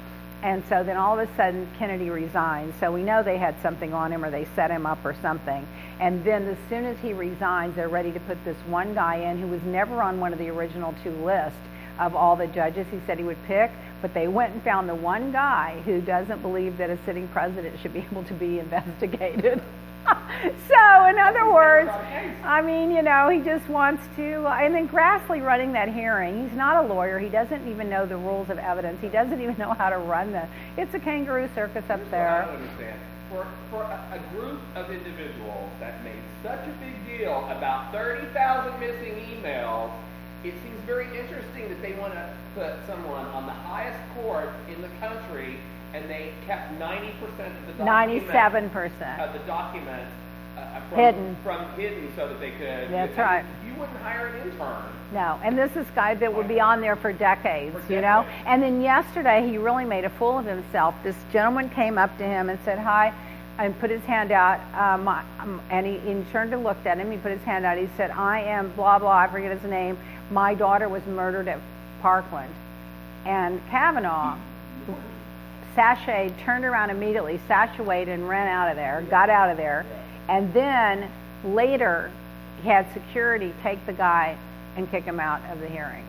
[0.43, 2.75] And so then all of a sudden Kennedy resigns.
[2.81, 5.67] So we know they had something on him or they set him up or something.
[6.01, 9.39] And then as soon as he resigns, they're ready to put this one guy in
[9.39, 11.59] who was never on one of the original two lists
[12.01, 13.71] of all the judges he said he would pick.
[14.01, 17.79] But they went and found the one guy who doesn't believe that a sitting president
[17.81, 19.63] should be able to be investigated.
[20.69, 21.91] so, in other words,
[22.45, 24.47] I mean, you know, he just wants to.
[24.47, 27.19] And then Grassley running that hearing, he's not a lawyer.
[27.19, 29.01] He doesn't even know the rules of evidence.
[29.01, 30.49] He doesn't even know how to run the.
[30.77, 32.29] It's a kangaroo circus up Here's there.
[32.29, 33.01] I don't understand.
[33.31, 38.81] For, for a, a group of individuals that made such a big deal about 30,000
[38.81, 39.91] missing emails,
[40.45, 44.83] it seems very interesting that they want to put someone on the highest court in
[44.83, 45.57] the country
[45.95, 49.27] and they kept 90% of the documents, 97%.
[49.27, 50.13] of the documents
[50.57, 51.37] uh, from, Hidden.
[51.43, 52.91] from hidden so that they could.
[52.91, 53.45] That's right.
[53.67, 54.85] You wouldn't hire an intern.
[55.13, 58.25] No, and this is guy that would be on there for decades, For you know.
[58.47, 60.95] And then yesterday he really made a fool of himself.
[61.03, 63.13] This gentleman came up to him and said hi,
[63.59, 64.61] and put his hand out.
[64.75, 67.11] Um, um, and he, he turned and looked at him.
[67.11, 67.77] He put his hand out.
[67.77, 69.19] He said, "I am blah blah.
[69.19, 69.99] I forget his name.
[70.31, 71.59] My daughter was murdered at
[72.01, 72.53] Parkland."
[73.27, 74.39] And Kavanaugh,
[75.77, 79.05] sashayed, turned around immediately, sashayed, and ran out of there.
[79.11, 79.85] Got out of there,
[80.29, 81.11] and then
[81.45, 82.11] later
[82.63, 84.37] he had security take the guy
[84.77, 86.07] and kick him out of the hearings.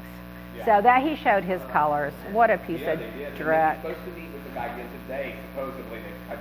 [0.65, 2.13] So that he showed his colors.
[2.31, 2.99] What a piece Yeah, of.
[3.35, 3.81] Dreck.
[3.81, 5.35] He was supposed to meet with the guy again today.
[5.55, 5.97] Supposedly
[6.29, 6.37] to,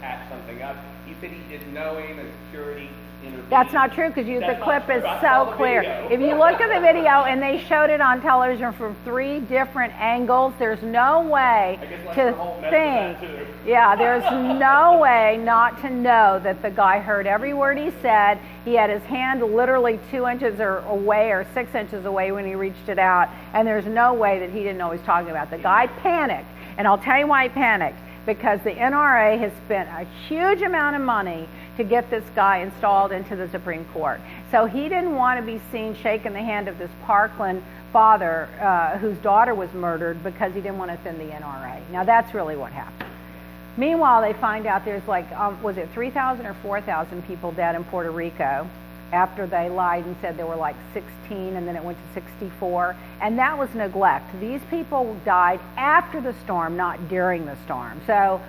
[0.00, 0.76] patch something up.
[1.06, 2.90] He said he didn't know him, and security.
[3.48, 5.08] That's not true because the clip is true.
[5.08, 5.82] I saw so clear.
[5.82, 6.08] video.
[6.10, 9.92] If you look at the video and they showed it on television from three different
[9.94, 11.78] angles, there's no way
[12.14, 13.48] to Holt messed with that, think.
[13.64, 14.24] Yeah, there's
[14.58, 18.40] no way not to know that the guy heard every word he said.
[18.64, 22.56] He had his hand literally two inches or away or six inches away when he
[22.56, 25.30] reached it out, and there's no way that he didn't know what he was talking
[25.30, 25.50] about.
[25.50, 27.98] The guy panicked, and I'll tell you why he panicked.
[28.26, 33.12] Because the NRA has spent a huge amount of money to get this guy installed
[33.12, 34.20] into the Supreme Court.
[34.50, 37.62] So he didn't want to be seen shaking the hand of this Parkland
[37.92, 41.80] father uh, whose daughter was murdered because he didn't want to offend the NRA.
[41.90, 43.10] Now that's really what happened.
[43.76, 47.84] Meanwhile, they find out there's like, um, was it 3,000 or 4,000 people dead in
[47.84, 48.68] Puerto Rico
[49.12, 52.96] after they lied and said there were like 16 and then it went to 64.
[53.20, 54.40] And that was neglect.
[54.40, 58.00] These people died after the storm, not during the storm.
[58.06, 58.40] So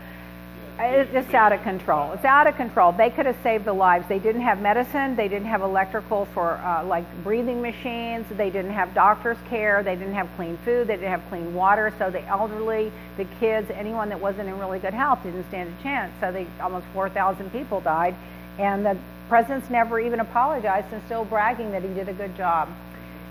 [0.80, 2.12] it- it's out of control.
[2.14, 2.92] It's out of control.
[2.92, 4.08] They could have saved the lives.
[4.08, 5.16] They didn't have medicine.
[5.16, 8.26] They didn't have electrical for uh, like breathing machines.
[8.30, 9.82] They didn't have doctor's care.
[9.84, 10.88] They didn't have clean food.
[10.88, 11.94] They didn't have clean water.
[11.98, 15.84] So the elderly, the kids, anyone that wasn't in really good health didn't stand a
[15.84, 16.12] chance.
[16.22, 18.16] So they almost 4,000 people died,
[18.60, 18.98] and the
[19.30, 22.70] president's never even apologized and still bragging that he did a good job.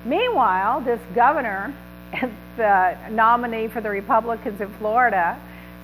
[0.05, 1.73] Meanwhile, this governor,
[2.57, 5.37] the nominee for the Republicans in Florida,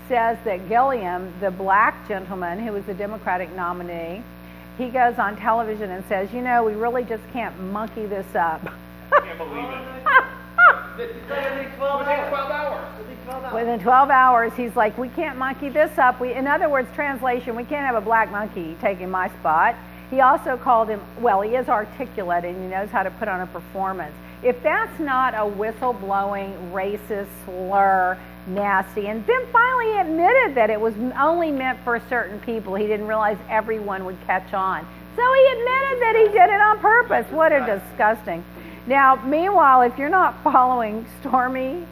[0.09, 4.22] says that Gillum, the black gentleman who was the Democratic nominee,
[4.78, 8.62] he goes on television and says, you know, we really just can't monkey this up.
[9.12, 10.03] Can't believe it.
[10.96, 12.98] Within 12 hours.
[12.98, 13.55] Within 12 hours.
[13.55, 16.20] Within 12 hours, he's like, we can't monkey this up.
[16.20, 19.74] We, in other words, translation, we can't have a black monkey taking my spot.
[20.11, 23.40] He also called him, well, he is articulate and he knows how to put on
[23.40, 24.14] a performance.
[24.42, 30.95] If that's not a whistleblowing, racist slur, nasty, and then finally admitted that it was
[31.18, 32.74] only meant for certain people.
[32.74, 34.86] He didn't realize everyone would catch on.
[35.16, 37.30] So he admitted that he did it on purpose.
[37.30, 38.43] What a disgusting.
[38.86, 41.86] Now, meanwhile, if you're not following Stormy,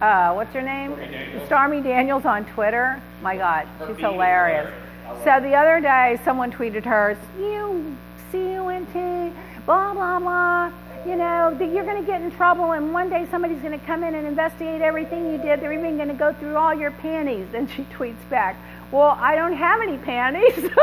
[0.00, 0.92] uh, what's her name?
[0.92, 1.46] Stormy Daniels.
[1.46, 3.02] Stormy Daniels on Twitter.
[3.22, 4.68] My God, she's hilarious.
[4.68, 4.72] hilarious.
[5.06, 7.96] I love So the other day, someone tweeted her, "You
[8.30, 9.32] C-U-N-T,
[9.64, 10.70] blah blah blah.
[11.06, 13.86] You know, that you're going to get in trouble and one day somebody's going to
[13.86, 15.60] come in and investigate everything you did.
[15.60, 17.46] They're even going to go through all your panties.
[17.54, 18.56] And she tweets back,
[18.90, 20.70] Well, I don't have any panties.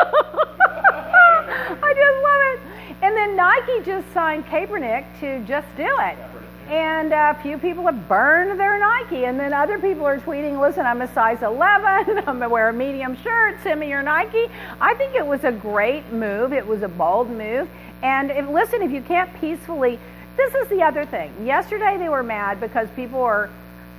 [0.65, 2.59] I just love it.
[3.03, 6.17] And then Nike just signed Kaepernick to just do it.
[6.69, 9.26] And a few people have burned their Nike.
[9.26, 12.17] And then other people are tweeting, listen, I'm a size 11.
[12.19, 13.57] I'm going to wear a medium shirt.
[13.61, 14.47] Send me your Nike.
[14.80, 16.53] I think it was a great move.
[16.53, 17.67] It was a bold move.
[18.01, 19.99] And if, listen, if you can't peacefully,
[20.38, 21.45] this is the other thing.
[21.45, 23.49] Yesterday they were mad because people were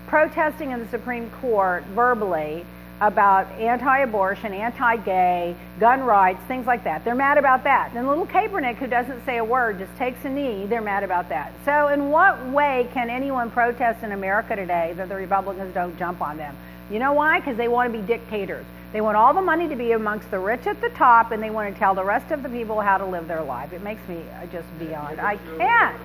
[0.06, 2.64] protesting in the Supreme Court verbally
[3.00, 7.04] about anti-abortion, anti-gay, gun rights, things like that.
[7.04, 7.92] They're mad about that.
[7.94, 11.28] And little Kaepernick, who doesn't say a word, just takes a knee, they're mad about
[11.30, 11.52] that.
[11.64, 16.22] So in what way can anyone protest in America today that the Republicans don't jump
[16.22, 16.56] on them?
[16.90, 17.40] You know why?
[17.40, 18.64] Because they want to be dictators.
[18.94, 21.50] They want all the money to be amongst the rich at the top, and they
[21.50, 23.72] want to tell the rest of the people how to live their life.
[23.72, 24.22] It makes me
[24.52, 25.20] just beyond.
[25.20, 26.00] I can't.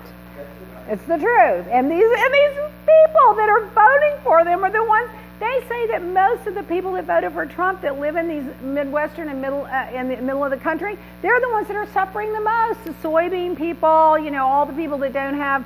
[0.88, 1.68] It's the truth.
[1.70, 5.08] And these and these people that are voting for them are the ones.
[5.38, 8.60] They say that most of the people that voted for Trump that live in these
[8.60, 11.86] midwestern and middle uh, in the middle of the country, they're the ones that are
[11.92, 12.84] suffering the most.
[12.84, 15.64] The soybean people, you know, all the people that don't have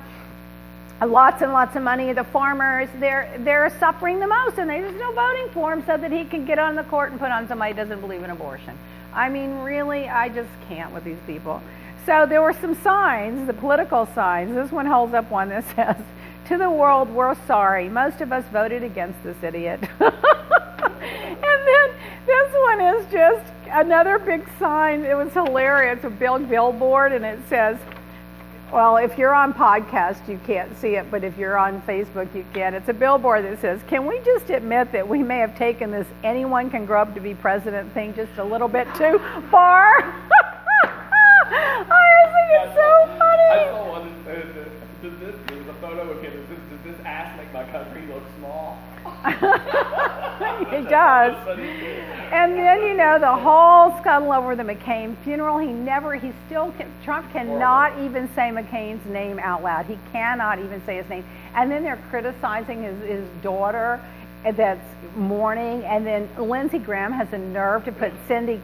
[1.01, 2.13] Uh, lots and lots of money.
[2.13, 6.11] The farmers, they're they're suffering the most, and there's no voting for him so that
[6.11, 8.77] he can get on the court and put on somebody who doesn't believe in abortion.
[9.13, 11.61] I mean, really, I just can't with these people.
[12.05, 14.55] So there were some signs, the political signs.
[14.55, 15.97] This one holds up one that says,
[16.47, 17.89] "To the world, we're sorry.
[17.89, 20.13] Most of us voted against this idiot." and
[21.01, 21.89] then
[22.25, 25.03] this one is just another big sign.
[25.03, 26.05] It was hilarious.
[26.05, 27.77] A big billboard, and it says
[28.75, 32.45] well, if you're on podcast, you can't see it, but if you're on Facebook, you
[32.53, 32.73] can.
[32.73, 36.05] It's a billboard that says, Can we just admit that we may have taken this
[36.25, 39.17] anyone can grow up to be president thing just a little bit too
[39.49, 40.01] far?
[41.47, 43.49] I think it's so funny.
[43.49, 44.09] I saw one.
[44.27, 44.43] Uh,
[45.01, 46.33] does this, there's a photo of him.
[46.33, 48.77] Does this, does this ass make my country look small?
[50.71, 51.35] it does.
[52.31, 55.57] And then you know the whole scuttle over the McCain funeral.
[55.57, 56.15] He never.
[56.15, 56.71] He still.
[56.77, 59.85] Can, Trump cannot even say McCain's name out loud.
[59.85, 61.25] He cannot even say his name.
[61.55, 63.99] And then they're criticizing his his daughter
[64.43, 65.83] that's mourning.
[65.85, 68.61] And then Lindsey Graham has the nerve to put Cindy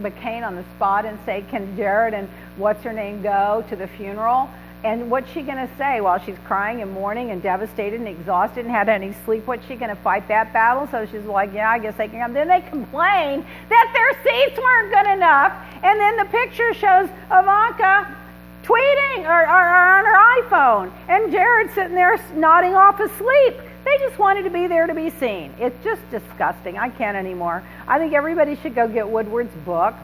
[0.00, 3.86] McCain on the spot and say, "Can Jared and what's her name go to the
[3.86, 4.50] funeral?"
[4.84, 8.66] And what's she going to say while she's crying and mourning and devastated and exhausted
[8.66, 9.46] and had any sleep?
[9.46, 10.86] What's she going to fight that battle?
[10.90, 12.34] So she's like, yeah, I guess they can come.
[12.34, 15.54] Then they complain that their seats weren't good enough.
[15.82, 18.14] And then the picture shows Ivanka
[18.62, 23.54] tweeting or, or, or on her iPhone and Jared sitting there nodding off asleep.
[23.86, 25.54] They just wanted to be there to be seen.
[25.58, 26.76] It's just disgusting.
[26.76, 27.62] I can't anymore.
[27.88, 29.94] I think everybody should go get Woodward's book.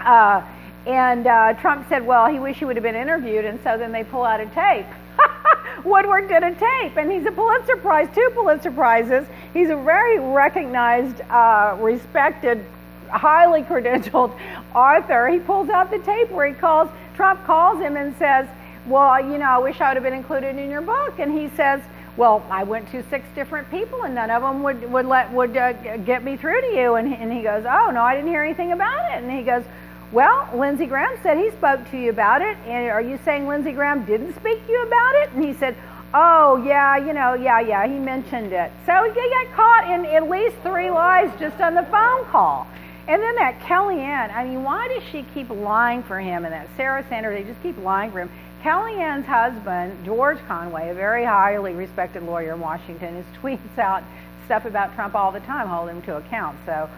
[0.00, 0.42] Uh,
[0.86, 3.92] and uh, Trump said, well, he wished he would have been interviewed, and so then
[3.92, 4.86] they pull out a tape.
[5.84, 9.26] Woodward did a tape, and he's a Pulitzer Prize, two Pulitzer Prizes.
[9.52, 12.64] He's a very recognized, uh, respected,
[13.10, 14.36] highly credentialed
[14.74, 15.28] author.
[15.28, 18.48] He pulls out the tape where he calls, Trump calls him and says,
[18.86, 21.18] well, you know, I wish I would have been included in your book.
[21.18, 21.80] And he says,
[22.16, 25.56] well, I went to six different people, and none of them would would let would
[25.56, 26.94] uh, get me through to you.
[26.96, 29.22] And, and he goes, oh no, I didn't hear anything about it.
[29.22, 29.64] And he goes,
[30.12, 32.56] well, Lindsey Graham said he spoke to you about it.
[32.66, 35.32] And are you saying Lindsey Graham didn't speak to you about it?
[35.32, 35.74] And he said,
[36.14, 38.70] Oh, yeah, you know, yeah, yeah, he mentioned it.
[38.84, 42.66] So he got caught in at least three lies just on the phone call.
[43.08, 46.44] And then that Kellyanne, I mean, why does she keep lying for him?
[46.44, 48.30] And that Sarah Sanders, they just keep lying for him.
[48.62, 54.04] Kellyanne's husband, George Conway, a very highly respected lawyer in Washington, is tweets out
[54.44, 56.58] stuff about Trump all the time, hold him to account.
[56.66, 56.90] So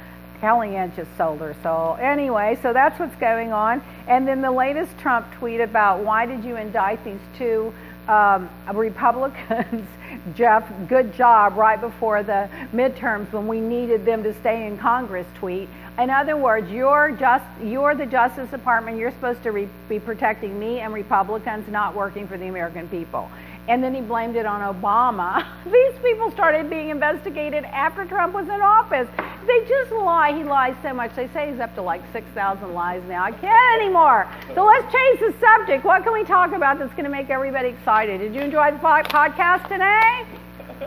[0.44, 1.96] Kellyanne just sold her soul.
[1.98, 3.82] Anyway, so that's what's going on.
[4.06, 7.72] And then the latest Trump tweet about why did you indict these two
[8.08, 9.88] um, Republicans,
[10.34, 15.26] Jeff, good job right before the midterms when we needed them to stay in Congress
[15.36, 15.70] tweet.
[15.98, 18.98] In other words, you're just you're the Justice Department.
[18.98, 23.30] You're supposed to re- be protecting me and Republicans, not working for the American people
[23.66, 25.46] and then he blamed it on Obama.
[25.64, 29.08] These people started being investigated after Trump was in office.
[29.46, 30.32] They just lie.
[30.36, 31.14] He lies so much.
[31.14, 33.24] They say he's up to like 6,000 lies now.
[33.24, 34.26] I can't anymore.
[34.54, 35.84] So let's change the subject.
[35.84, 38.20] What can we talk about that's going to make everybody excited?
[38.20, 40.24] Did you enjoy the podcast today?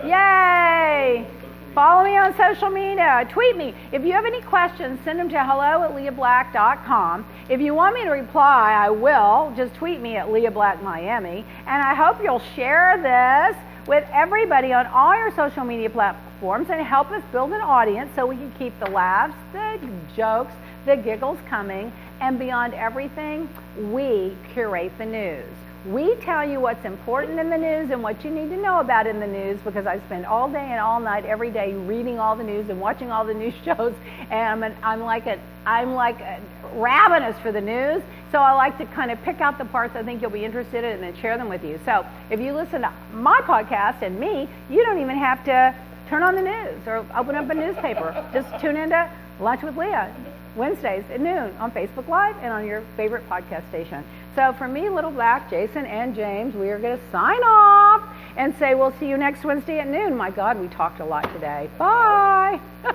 [0.08, 1.28] Yay!
[1.76, 3.28] Follow me on social media.
[3.30, 3.76] Tweet me.
[3.92, 7.26] If you have any questions, send them to hello at leahblack.com.
[7.50, 9.54] If you want me to reply, I will.
[9.56, 11.46] Just tweet me at Leah Black Miami.
[11.68, 13.56] And I hope you'll share this
[13.88, 18.28] with everybody on all your social media platforms and help us build an audience so
[18.28, 19.80] we can keep the laughs, the
[20.16, 20.54] jokes,
[20.86, 21.92] the giggles coming.
[22.22, 23.50] And beyond everything,
[23.92, 25.46] we curate the news.
[25.86, 29.08] We tell you what's important in the news and what you need to know about
[29.08, 32.36] in the news because I spend all day and all night every day reading all
[32.36, 33.94] the news and watching all the news shows
[34.30, 36.42] and I'm, an, I'm like a, I'm like a
[36.74, 38.02] ravenous for the news.
[38.32, 40.84] So I like to kind of pick out the parts I think you'll be interested
[40.84, 41.80] in and share them with you.
[41.86, 45.74] So if you listen to my podcast and me, you don't even have to
[46.08, 48.26] turn on the news or open up a newspaper.
[48.34, 50.14] Just tune into Lunch with Leah
[50.56, 54.04] Wednesdays at noon on Facebook Live and on your favorite podcast station.
[54.36, 58.04] So for me, Little Black, Jason, and James, we are going to sign off
[58.36, 60.16] and say we'll see you next Wednesday at noon.
[60.16, 61.70] My God, we talked a lot today.
[61.78, 62.60] Bye.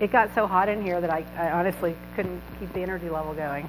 [0.00, 3.34] it got so hot in here that I, I honestly couldn't keep the energy level
[3.34, 3.68] going.